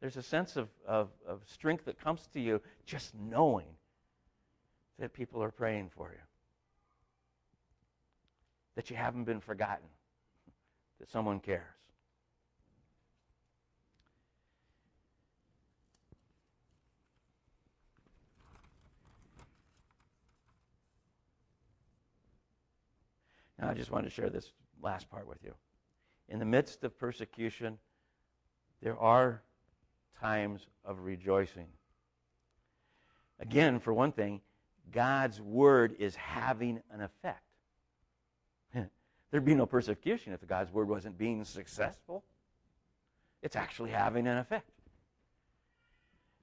There's 0.00 0.16
a 0.16 0.22
sense 0.22 0.56
of, 0.56 0.68
of, 0.86 1.10
of 1.26 1.42
strength 1.46 1.84
that 1.84 2.00
comes 2.00 2.26
to 2.32 2.40
you 2.40 2.60
just 2.86 3.14
knowing 3.14 3.66
that 4.98 5.12
people 5.12 5.42
are 5.42 5.50
praying 5.50 5.90
for 5.94 6.10
you, 6.10 6.20
that 8.76 8.90
you 8.90 8.96
haven't 8.96 9.24
been 9.24 9.40
forgotten, 9.40 9.88
that 10.98 11.10
someone 11.10 11.40
cares. 11.40 11.64
Now, 23.58 23.68
I 23.68 23.74
just 23.74 23.90
wanted 23.90 24.04
to 24.04 24.10
share 24.10 24.30
this 24.30 24.52
last 24.82 25.10
part 25.10 25.26
with 25.26 25.38
you. 25.44 25.52
In 26.30 26.38
the 26.38 26.44
midst 26.44 26.84
of 26.84 26.98
persecution, 26.98 27.78
there 28.82 28.98
are 28.98 29.42
times 30.20 30.66
of 30.84 31.00
rejoicing. 31.00 31.66
Again, 33.40 33.80
for 33.80 33.92
one 33.92 34.12
thing, 34.12 34.40
God's 34.92 35.40
word 35.40 35.96
is 35.98 36.14
having 36.16 36.80
an 36.90 37.00
effect. 37.00 37.42
There'd 39.30 39.44
be 39.44 39.54
no 39.54 39.66
persecution 39.66 40.32
if 40.32 40.46
God's 40.46 40.72
word 40.72 40.88
wasn't 40.88 41.18
being 41.18 41.44
successful. 41.44 42.24
It's 43.42 43.56
actually 43.56 43.90
having 43.90 44.26
an 44.26 44.38
effect. 44.38 44.70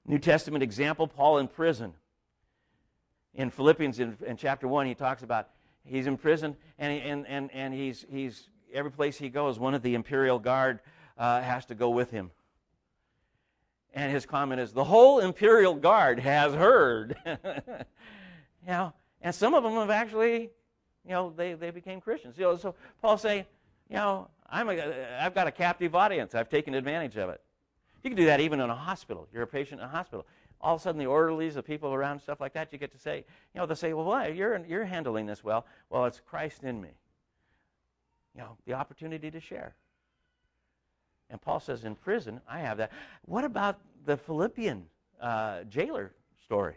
New 0.05 0.19
Testament 0.19 0.63
example 0.63 1.07
Paul 1.07 1.39
in 1.39 1.47
prison. 1.47 1.93
In 3.33 3.49
Philippians, 3.49 3.99
in, 3.99 4.17
in 4.25 4.37
chapter 4.37 4.67
1, 4.67 4.87
he 4.87 4.95
talks 4.95 5.23
about 5.23 5.49
He's 5.87 6.07
in 6.07 6.17
prison, 6.17 6.55
and, 6.77 6.93
he, 6.93 6.99
and, 6.99 7.25
and, 7.27 7.49
and 7.53 7.73
he's, 7.73 8.05
he's, 8.09 8.49
every 8.73 8.91
place 8.91 9.17
he 9.17 9.29
goes, 9.29 9.59
one 9.59 9.73
of 9.73 9.81
the 9.81 9.95
imperial 9.95 10.39
guard 10.39 10.79
uh, 11.17 11.41
has 11.41 11.65
to 11.67 11.75
go 11.75 11.89
with 11.89 12.11
him. 12.11 12.31
And 13.93 14.11
his 14.11 14.25
comment 14.25 14.61
is, 14.61 14.73
the 14.73 14.83
whole 14.83 15.19
imperial 15.19 15.73
guard 15.73 16.19
has 16.19 16.53
heard. 16.53 17.15
you 17.25 17.33
know, 18.67 18.93
and 19.21 19.33
some 19.33 19.53
of 19.53 19.63
them 19.63 19.73
have 19.73 19.89
actually, 19.89 20.51
you 21.05 21.11
know, 21.11 21.33
they, 21.35 21.53
they 21.53 21.71
became 21.71 21.99
Christians. 21.99 22.37
You 22.37 22.43
know, 22.43 22.57
so 22.57 22.75
Paul's 23.01 23.21
saying, 23.21 23.45
you 23.89 23.95
know, 23.95 24.29
I'm 24.49 24.69
a, 24.69 25.17
I've 25.19 25.33
got 25.33 25.47
a 25.47 25.51
captive 25.51 25.95
audience. 25.95 26.35
I've 26.35 26.49
taken 26.49 26.73
advantage 26.73 27.17
of 27.17 27.29
it. 27.29 27.41
You 28.03 28.09
can 28.11 28.17
do 28.17 28.25
that 28.25 28.39
even 28.39 28.59
in 28.59 28.69
a 28.69 28.75
hospital. 28.75 29.27
You're 29.33 29.43
a 29.43 29.47
patient 29.47 29.81
in 29.81 29.87
a 29.87 29.89
hospital 29.89 30.25
all 30.61 30.75
of 30.75 30.81
a 30.81 30.83
sudden 30.83 30.99
the 30.99 31.05
orderlies, 31.05 31.55
the 31.55 31.63
people 31.63 31.93
around, 31.93 32.19
stuff 32.19 32.39
like 32.39 32.53
that, 32.53 32.71
you 32.71 32.79
get 32.79 32.91
to 32.91 32.97
say, 32.97 33.17
you 33.53 33.59
know, 33.59 33.65
they'll 33.65 33.75
say, 33.75 33.93
well, 33.93 34.05
why? 34.05 34.27
You're, 34.27 34.57
you're 34.65 34.85
handling 34.85 35.25
this 35.25 35.43
well. 35.43 35.65
Well, 35.89 36.05
it's 36.05 36.19
Christ 36.19 36.63
in 36.63 36.81
me. 36.81 36.89
You 38.37 38.43
know, 38.43 38.57
the 38.67 38.73
opportunity 38.73 39.31
to 39.31 39.39
share. 39.39 39.73
And 41.31 41.41
Paul 41.41 41.59
says, 41.59 41.83
in 41.85 41.95
prison, 41.95 42.39
I 42.47 42.59
have 42.59 42.77
that. 42.77 42.91
What 43.25 43.43
about 43.43 43.79
the 44.05 44.15
Philippian 44.15 44.85
uh, 45.19 45.63
jailer 45.63 46.13
story? 46.43 46.75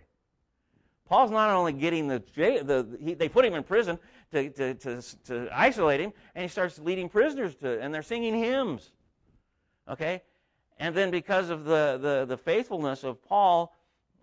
Paul's 1.06 1.30
not 1.30 1.50
only 1.50 1.74
getting 1.74 2.08
the, 2.08 2.22
the 2.34 2.98
he, 2.98 3.12
they 3.12 3.28
put 3.28 3.44
him 3.44 3.54
in 3.54 3.62
prison 3.62 3.98
to, 4.32 4.48
to, 4.50 4.74
to, 4.74 5.02
to 5.26 5.48
isolate 5.52 6.00
him, 6.00 6.14
and 6.34 6.42
he 6.42 6.48
starts 6.48 6.78
leading 6.78 7.10
prisoners 7.10 7.54
to, 7.56 7.78
and 7.80 7.92
they're 7.92 8.02
singing 8.02 8.34
hymns. 8.34 8.92
Okay? 9.88 10.22
And 10.78 10.94
then 10.94 11.10
because 11.10 11.50
of 11.50 11.64
the, 11.64 11.98
the, 12.00 12.24
the 12.26 12.38
faithfulness 12.38 13.04
of 13.04 13.22
Paul 13.22 13.76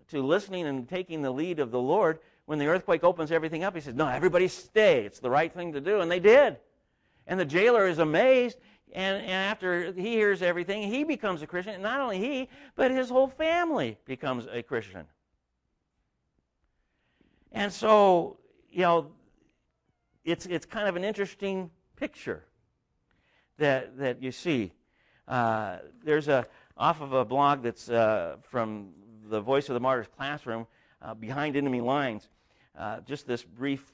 to 0.10 0.24
listening 0.24 0.66
and 0.66 0.90
taking 0.90 1.22
the 1.22 1.32
lead 1.32 1.60
of 1.60 1.70
the 1.70 1.80
Lord, 1.80 2.20
when 2.46 2.58
the 2.58 2.66
earthquake 2.66 3.04
opens 3.04 3.32
everything 3.32 3.64
up, 3.64 3.76
he 3.76 3.82
says, 3.82 3.94
No, 3.94 4.08
everybody 4.08 4.48
stay. 4.48 5.06
It's 5.06 5.20
the 5.20 5.30
right 5.30 5.54
thing 5.54 5.74
to 5.74 5.82
do. 5.82 6.00
And 6.00 6.10
they 6.10 6.20
did. 6.20 6.58
And 7.28 7.40
the 7.40 7.46
jailer 7.46 7.88
is 7.88 8.00
amazed. 8.00 8.58
And, 8.94 9.18
and 9.18 9.32
after 9.32 9.92
he 9.92 10.14
hears 10.14 10.42
everything, 10.42 10.84
he 10.84 11.04
becomes 11.04 11.42
a 11.42 11.48
Christian. 11.48 11.76
And 11.76 11.84
not 11.84 12.00
only 12.00 12.20
he, 12.20 12.50
but 12.76 12.90
his 12.90 13.10
whole 13.10 13.28
family 13.28 13.98
becomes 14.06 14.48
a 14.52 14.64
Christian. 14.64 15.06
And 17.52 17.72
so, 17.72 18.38
you 18.70 18.82
know, 18.82 19.12
it's, 20.24 20.46
it's 20.46 20.66
kind 20.66 20.88
of 20.88 20.96
an 20.96 21.04
interesting 21.04 21.70
picture 21.96 22.46
that, 23.58 23.98
that 23.98 24.22
you 24.22 24.32
see. 24.32 24.72
Uh, 25.28 25.78
there's 26.04 26.28
a, 26.28 26.46
off 26.78 27.02
of 27.02 27.14
a 27.14 27.26
blog 27.26 27.64
that's 27.64 27.90
uh, 27.90 28.38
from 28.44 28.90
the 29.30 29.42
Voice 29.42 29.68
of 29.70 29.74
the 29.74 29.80
Martyrs 29.80 30.08
classroom, 30.16 30.68
uh, 31.02 31.14
Behind 31.14 31.56
Enemy 31.56 31.82
Lines, 31.82 32.30
uh, 32.78 33.02
just 33.02 33.28
this 33.28 33.44
brief 33.44 33.92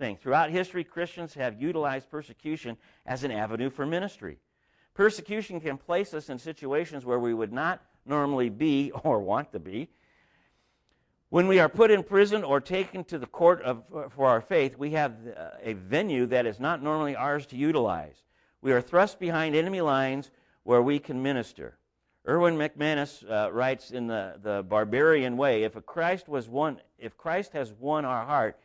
thing. 0.00 0.16
Throughout 0.16 0.50
history, 0.50 0.82
Christians 0.82 1.34
have 1.34 1.62
utilized 1.62 2.10
persecution 2.10 2.76
as 3.06 3.22
an 3.22 3.30
avenue 3.30 3.70
for 3.70 3.86
ministry. 3.86 4.38
Persecution 4.94 5.60
can 5.60 5.78
place 5.78 6.12
us 6.14 6.28
in 6.28 6.38
situations 6.38 7.06
where 7.06 7.20
we 7.20 7.32
would 7.32 7.52
not 7.52 7.80
normally 8.04 8.48
be 8.48 8.90
or 9.04 9.20
want 9.20 9.52
to 9.52 9.60
be. 9.60 9.88
When 11.28 11.46
we 11.46 11.60
are 11.60 11.68
put 11.68 11.92
in 11.92 12.02
prison 12.02 12.42
or 12.42 12.60
taken 12.60 13.04
to 13.04 13.18
the 13.18 13.26
court 13.26 13.62
of, 13.62 13.84
for 14.10 14.26
our 14.26 14.40
faith, 14.40 14.76
we 14.76 14.90
have 14.92 15.12
uh, 15.36 15.50
a 15.62 15.74
venue 15.74 16.26
that 16.26 16.44
is 16.44 16.58
not 16.58 16.82
normally 16.82 17.14
ours 17.14 17.46
to 17.46 17.56
utilize. 17.56 18.24
We 18.62 18.72
are 18.72 18.80
thrust 18.80 19.20
behind 19.20 19.54
enemy 19.54 19.80
lines 19.80 20.32
where 20.64 20.82
we 20.82 20.98
can 20.98 21.22
minister. 21.22 21.76
Erwin 22.26 22.56
McManus 22.56 23.28
uh, 23.30 23.52
writes 23.52 23.92
in 23.92 24.08
the, 24.08 24.34
the 24.42 24.64
barbarian 24.64 25.36
way 25.36 25.62
if 25.62 25.74
Christ 25.86 26.28
was 26.28 26.48
won, 26.48 26.80
if 26.98 27.16
Christ 27.16 27.52
has 27.52 27.72
won 27.72 28.04
our 28.04 28.26
heart, 28.26 28.58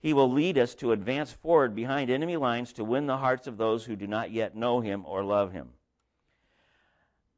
he 0.00 0.12
will 0.12 0.30
lead 0.30 0.58
us 0.58 0.74
to 0.76 0.92
advance 0.92 1.30
forward 1.30 1.74
behind 1.74 2.10
enemy 2.10 2.36
lines 2.36 2.72
to 2.72 2.84
win 2.84 3.06
the 3.06 3.18
hearts 3.18 3.46
of 3.46 3.58
those 3.58 3.84
who 3.84 3.94
do 3.94 4.06
not 4.06 4.30
yet 4.32 4.56
know 4.56 4.80
him 4.80 5.04
or 5.06 5.22
love 5.22 5.52
him. 5.52 5.68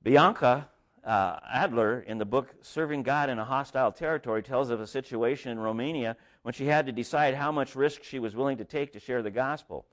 Bianca 0.02 0.68
uh, 1.04 1.38
Adler, 1.52 2.00
in 2.00 2.18
the 2.18 2.24
book 2.24 2.54
Serving 2.62 3.02
God 3.02 3.28
in 3.28 3.38
a 3.38 3.44
Hostile 3.44 3.90
Territory, 3.90 4.42
tells 4.42 4.70
of 4.70 4.80
a 4.80 4.86
situation 4.86 5.50
in 5.50 5.58
Romania 5.58 6.16
when 6.42 6.54
she 6.54 6.66
had 6.66 6.86
to 6.86 6.92
decide 6.92 7.34
how 7.34 7.50
much 7.50 7.74
risk 7.74 8.04
she 8.04 8.20
was 8.20 8.36
willing 8.36 8.58
to 8.58 8.64
take 8.64 8.92
to 8.92 9.00
share 9.00 9.22
the 9.22 9.30
gospel. 9.30 9.84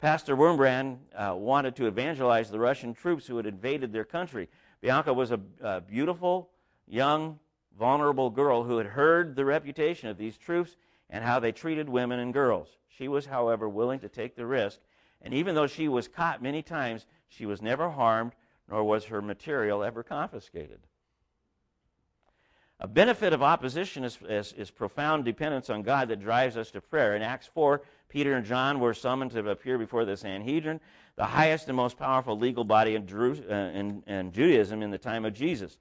Pastor 0.00 0.36
Wurmbrand 0.36 0.98
uh, 1.14 1.34
wanted 1.36 1.76
to 1.76 1.86
evangelize 1.86 2.50
the 2.50 2.58
Russian 2.58 2.94
troops 2.94 3.26
who 3.26 3.36
had 3.36 3.46
invaded 3.46 3.92
their 3.92 4.04
country. 4.04 4.48
Bianca 4.80 5.12
was 5.12 5.30
a, 5.30 5.40
a 5.60 5.80
beautiful, 5.80 6.50
young, 6.86 7.38
vulnerable 7.78 8.30
girl 8.30 8.62
who 8.64 8.78
had 8.78 8.86
heard 8.86 9.36
the 9.36 9.44
reputation 9.44 10.08
of 10.08 10.16
these 10.16 10.36
troops 10.36 10.76
and 11.10 11.24
how 11.24 11.40
they 11.40 11.52
treated 11.52 11.88
women 11.88 12.18
and 12.18 12.32
girls. 12.32 12.68
She 12.88 13.08
was, 13.08 13.26
however, 13.26 13.68
willing 13.68 14.00
to 14.00 14.08
take 14.08 14.36
the 14.36 14.46
risk, 14.46 14.80
and 15.22 15.34
even 15.34 15.54
though 15.54 15.66
she 15.66 15.88
was 15.88 16.08
caught 16.08 16.42
many 16.42 16.62
times, 16.62 17.06
she 17.28 17.46
was 17.46 17.62
never 17.62 17.90
harmed 17.90 18.32
nor 18.68 18.84
was 18.84 19.06
her 19.06 19.22
material 19.22 19.82
ever 19.82 20.02
confiscated. 20.02 20.80
A 22.80 22.86
benefit 22.86 23.32
of 23.32 23.42
opposition 23.42 24.04
is, 24.04 24.18
is, 24.28 24.52
is, 24.52 24.70
profound 24.70 25.24
dependence 25.24 25.68
on 25.68 25.82
God 25.82 26.08
that 26.08 26.20
drives 26.20 26.56
us 26.56 26.70
to 26.72 26.80
prayer. 26.80 27.16
In 27.16 27.22
Acts 27.22 27.48
4, 27.52 27.82
Peter 28.08 28.34
and 28.34 28.46
John 28.46 28.78
were 28.78 28.94
summoned 28.94 29.32
to 29.32 29.50
appear 29.50 29.78
before 29.78 30.04
the 30.04 30.16
Sanhedrin, 30.16 30.80
the 31.16 31.24
highest 31.24 31.66
and 31.66 31.76
most 31.76 31.98
powerful 31.98 32.38
legal 32.38 32.62
body 32.62 32.94
in, 32.94 33.02
uh, 33.50 33.54
in, 33.74 34.02
in 34.06 34.30
Judaism 34.30 34.82
in 34.82 34.92
the 34.92 34.98
time 34.98 35.24
of 35.24 35.34
Jesus. 35.34 35.76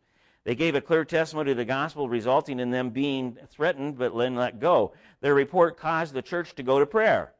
They 0.48 0.56
gave 0.56 0.76
a 0.76 0.82
clear 0.82 1.04
testimony 1.04 1.52
of 1.52 1.58
the 1.58 1.66
gospel, 1.66 2.08
resulting 2.08 2.62
in 2.62 2.72
them 2.72 2.92
being 2.92 3.38
threatened 3.52 3.98
but 3.98 4.18
then 4.18 4.36
let 4.36 4.62
go. 4.62 4.94
Their 5.20 5.36
report 5.36 5.78
caused 5.78 6.14
the 6.14 6.22
church 6.22 6.56
to 6.56 6.64
go 6.64 6.80
to 6.80 6.86
prayer 6.86 7.34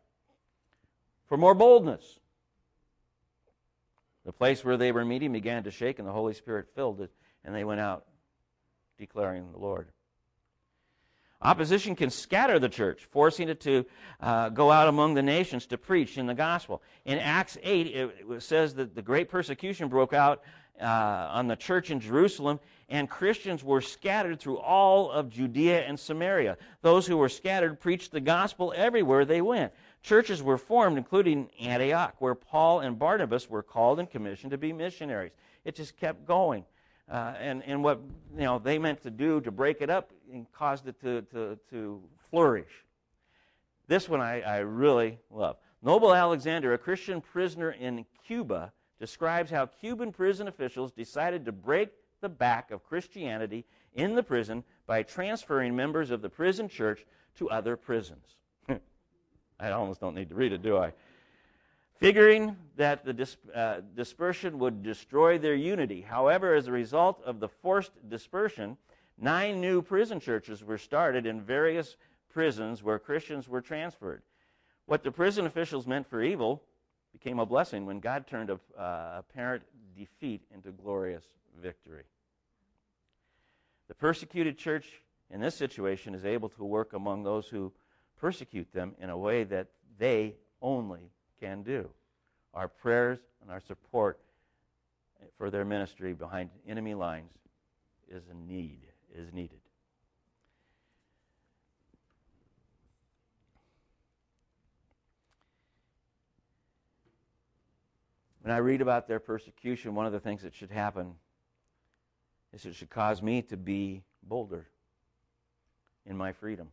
for 1.28 1.38
more 1.38 1.54
boldness. 1.54 2.20
The 4.26 4.34
place 4.34 4.66
where 4.66 4.76
they 4.76 4.92
were 4.92 5.06
meeting 5.06 5.32
began 5.32 5.64
to 5.64 5.72
shake, 5.72 6.00
and 6.00 6.08
the 6.08 6.12
Holy 6.12 6.34
Spirit 6.34 6.68
filled 6.76 7.00
it, 7.00 7.10
and 7.46 7.56
they 7.56 7.64
went 7.64 7.80
out 7.80 8.04
declaring 8.98 9.54
the 9.54 9.58
Lord. 9.58 9.88
Opposition 11.42 11.96
can 11.96 12.10
scatter 12.10 12.60
the 12.60 12.68
church, 12.68 13.08
forcing 13.12 13.48
it 13.48 13.62
to 13.62 13.86
uh, 14.20 14.50
go 14.50 14.70
out 14.70 14.90
among 14.90 15.14
the 15.14 15.22
nations 15.22 15.68
to 15.68 15.78
preach 15.78 16.18
in 16.18 16.26
the 16.26 16.34
gospel. 16.34 16.82
In 17.06 17.20
Acts 17.20 17.58
8, 17.64 17.88
it, 17.88 18.16
it 18.30 18.44
says 18.44 18.76
that 18.76 18.96
the 18.96 19.02
great 19.02 19.30
persecution 19.30 19.88
broke 19.88 20.12
out 20.12 20.42
uh, 20.82 21.30
on 21.32 21.48
the 21.48 21.56
church 21.56 21.92
in 21.92 22.00
Jerusalem, 22.00 22.60
and 22.90 23.10
Christians 23.10 23.64
were 23.64 23.82
scattered 23.82 24.40
through 24.40 24.60
all 24.60 25.12
of 25.12 25.30
Judea 25.30 25.82
and 25.86 26.00
Samaria. 26.00 26.58
Those 26.82 27.06
who 27.06 27.18
were 27.18 27.30
scattered 27.30 27.80
preached 27.80 28.12
the 28.12 28.22
gospel 28.22 28.74
everywhere 28.76 29.26
they 29.26 29.42
went. 29.42 29.74
Churches 30.04 30.42
were 30.42 30.58
formed, 30.58 30.98
including 30.98 31.50
Antioch, 31.60 32.16
where 32.20 32.36
Paul 32.36 32.80
and 32.80 32.98
Barnabas 32.98 33.50
were 33.50 33.64
called 33.64 34.00
and 34.00 34.10
commissioned 34.10 34.52
to 34.52 34.58
be 34.58 34.72
missionaries. 34.72 35.34
It 35.66 35.76
just 35.76 35.98
kept 35.98 36.26
going. 36.26 36.64
Uh, 37.10 37.34
and, 37.40 37.64
and 37.66 37.84
what 37.84 38.02
you 38.36 38.44
know 38.44 38.60
they 38.60 38.78
meant 38.78 39.02
to 39.04 39.10
do 39.10 39.40
to 39.42 39.52
break 39.52 39.82
it 39.82 39.90
up 39.90 40.12
and 40.32 40.46
caused 40.52 40.88
it 40.88 41.00
to, 41.02 41.22
to, 41.34 41.58
to 41.70 42.02
flourish. 42.30 42.84
This 43.88 44.10
one 44.10 44.20
I, 44.20 44.42
I 44.42 44.58
really 44.58 45.18
love. 45.32 45.56
Noble 45.82 46.14
Alexander, 46.14 46.74
a 46.74 46.78
Christian 46.78 47.22
prisoner 47.22 47.72
in 47.72 48.06
Cuba, 48.26 48.74
describes 49.00 49.52
how 49.52 49.66
Cuban 49.66 50.12
prison 50.12 50.48
officials 50.48 50.92
decided 50.92 51.46
to 51.46 51.52
break 51.52 51.90
the 52.22 52.30
back 52.30 52.72
of 52.72 52.84
Christianity 52.84 53.66
in 53.94 54.16
the 54.16 54.24
prison 54.24 54.64
by 54.86 55.04
transferring 55.04 55.76
members 55.76 56.12
of 56.12 56.22
the 56.22 56.30
prison 56.30 56.68
church 56.68 57.06
to 57.36 57.50
other 57.50 57.76
prisons. 57.76 58.36
I 59.60 59.72
almost 59.72 60.02
don't 60.02 60.16
need 60.16 60.30
to 60.30 60.36
read 60.36 60.54
it, 60.54 60.62
do 60.62 60.78
I? 60.78 60.94
Figuring 61.98 62.56
that 62.76 63.04
the 63.06 63.14
dis- 63.14 63.38
uh, 63.56 63.82
dispersion 63.96 64.60
would 64.60 64.84
destroy 64.84 65.38
their 65.38 65.56
unity. 65.56 66.02
However, 66.02 66.54
as 66.54 66.68
a 66.68 66.72
result 66.72 67.22
of 67.26 67.40
the 67.40 67.48
forced 67.48 67.92
dispersion, 68.08 68.78
nine 69.18 69.60
new 69.60 69.82
prison 69.82 70.20
churches 70.20 70.64
were 70.64 70.78
started 70.78 71.26
in 71.26 71.42
various 71.42 71.98
prisons 72.30 72.84
where 72.84 73.00
Christians 73.00 73.50
were 73.50 73.62
transferred. 73.62 74.22
What 74.86 75.04
the 75.04 75.12
prison 75.12 75.48
officials 75.48 75.88
meant 75.88 76.08
for 76.08 76.22
evil 76.22 76.64
became 77.12 77.40
a 77.40 77.46
blessing 77.46 77.86
when 77.86 78.00
God 78.00 78.28
turned 78.28 78.50
a, 78.50 78.60
uh, 78.80 79.20
apparent 79.20 79.64
defeat 79.98 80.42
into 80.54 80.72
glorious 80.72 81.24
victory. 81.62 82.04
The 83.88 83.96
persecuted 83.96 84.58
church 84.58 85.02
in 85.32 85.42
this 85.42 85.56
situation 85.56 86.14
is 86.14 86.26
able 86.26 86.50
to 86.50 86.64
work 86.64 86.94
among 86.94 87.24
those 87.24 87.48
who 87.48 87.72
persecute 88.20 88.72
them 88.74 88.96
in 89.00 89.10
a 89.10 89.18
way 89.18 89.44
that 89.46 89.68
they 89.98 90.36
only 90.62 91.12
can 91.40 91.64
do. 91.64 91.90
Our 92.54 92.68
prayers 92.68 93.20
and 93.42 93.52
our 93.52 93.62
support 93.62 94.20
for 95.38 95.50
their 95.50 95.66
ministry 95.66 96.14
behind 96.14 96.50
enemy 96.68 96.94
lines 96.94 97.32
is 98.10 98.24
a 98.30 98.34
need, 98.34 98.82
is 99.16 99.32
needed. 99.34 99.60
When 108.48 108.56
I 108.56 108.60
read 108.60 108.80
about 108.80 109.10
their 109.10 109.20
persecution, 109.20 109.94
one 109.94 110.06
of 110.06 110.14
the 110.14 110.22
things 110.22 110.44
that 110.44 110.56
should 110.56 110.72
happen 110.72 111.16
is 112.54 112.66
it 112.66 112.76
should 112.76 112.90
cause 112.90 113.22
me 113.22 113.42
to 113.42 113.58
be 113.58 114.04
bolder 114.24 114.70
in 116.06 116.16
my 116.16 116.32
freedom. 116.32 116.70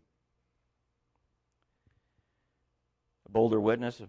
a 3.27 3.29
bolder 3.29 3.61
witness, 3.61 3.99
a 3.99 4.07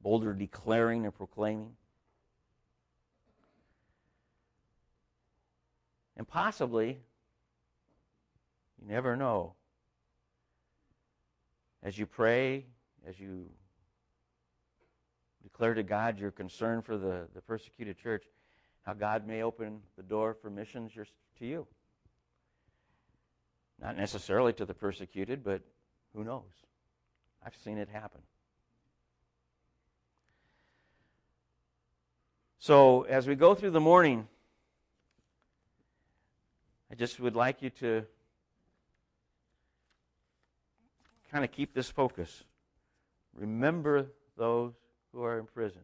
bolder 0.00 0.34
declaring 0.34 1.04
or 1.04 1.10
proclaiming. 1.10 1.74
And 6.16 6.28
possibly, 6.28 7.00
you 8.80 8.86
never 8.86 9.16
know, 9.16 9.54
as 11.82 11.98
you 11.98 12.06
pray, 12.06 12.66
as 13.04 13.18
you 13.18 13.50
declare 15.42 15.74
to 15.74 15.82
God 15.82 16.18
your 16.18 16.30
concern 16.30 16.82
for 16.82 16.96
the, 16.96 17.28
the 17.34 17.40
persecuted 17.40 17.98
church, 17.98 18.24
how 18.82 18.94
God 18.94 19.26
may 19.26 19.42
open 19.42 19.80
the 19.96 20.02
door 20.02 20.34
for 20.34 20.50
missions 20.50 20.92
to 21.38 21.46
you. 21.46 21.66
Not 23.80 23.96
necessarily 23.96 24.52
to 24.54 24.64
the 24.64 24.74
persecuted, 24.74 25.42
but 25.42 25.62
who 26.14 26.24
knows? 26.24 26.42
I've 27.44 27.56
seen 27.64 27.78
it 27.78 27.88
happen. 27.88 28.20
So, 32.58 33.02
as 33.02 33.26
we 33.26 33.36
go 33.36 33.54
through 33.54 33.70
the 33.70 33.80
morning, 33.80 34.28
I 36.90 36.94
just 36.94 37.18
would 37.18 37.34
like 37.34 37.62
you 37.62 37.70
to 37.70 38.04
kind 41.32 41.44
of 41.44 41.52
keep 41.52 41.72
this 41.72 41.88
focus. 41.88 42.44
Remember 43.34 44.08
those 44.36 44.74
who 45.12 45.22
are 45.22 45.38
in 45.38 45.46
prison. 45.46 45.82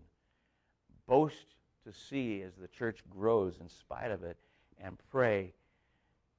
Boast 1.06 1.54
to 1.84 1.92
see 1.92 2.42
as 2.42 2.54
the 2.54 2.68
church 2.68 3.02
grows 3.08 3.58
in 3.60 3.68
spite 3.68 4.10
of 4.10 4.22
it, 4.24 4.36
and 4.80 4.96
pray 5.10 5.52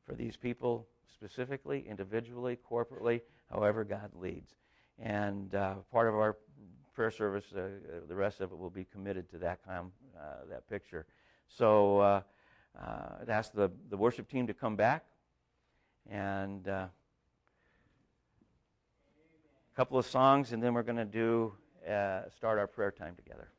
for 0.05 0.13
these 0.13 0.38
people 0.38 0.88
specifically, 1.13 1.85
individually, 1.89 2.57
corporately, 2.69 3.21
however 3.51 3.83
God 3.83 4.11
leads. 4.13 4.55
And 4.99 5.53
uh, 5.55 5.75
part 5.91 6.07
of 6.07 6.15
our 6.15 6.38
prayer 6.93 7.11
service, 7.11 7.45
uh, 7.55 7.59
uh, 7.59 7.67
the 8.07 8.15
rest 8.15 8.41
of 8.41 8.51
it 8.51 8.57
will 8.57 8.69
be 8.69 8.85
committed 8.85 9.29
to 9.31 9.38
that, 9.38 9.59
com- 9.65 9.91
uh, 10.17 10.45
that 10.49 10.67
picture. 10.69 11.05
So 11.47 11.99
uh, 11.99 12.21
uh, 12.77 13.21
I'd 13.21 13.29
ask 13.29 13.53
the, 13.53 13.71
the 13.89 13.97
worship 13.97 14.29
team 14.29 14.47
to 14.47 14.53
come 14.53 14.75
back. 14.75 15.05
And 16.09 16.67
a 16.67 16.89
couple 19.75 19.97
of 19.97 20.05
songs, 20.05 20.53
and 20.53 20.63
then 20.63 20.73
we're 20.73 20.83
going 20.83 20.97
to 20.97 21.05
do 21.05 21.53
uh, 21.88 22.29
start 22.35 22.59
our 22.59 22.67
prayer 22.67 22.91
time 22.91 23.15
together. 23.15 23.49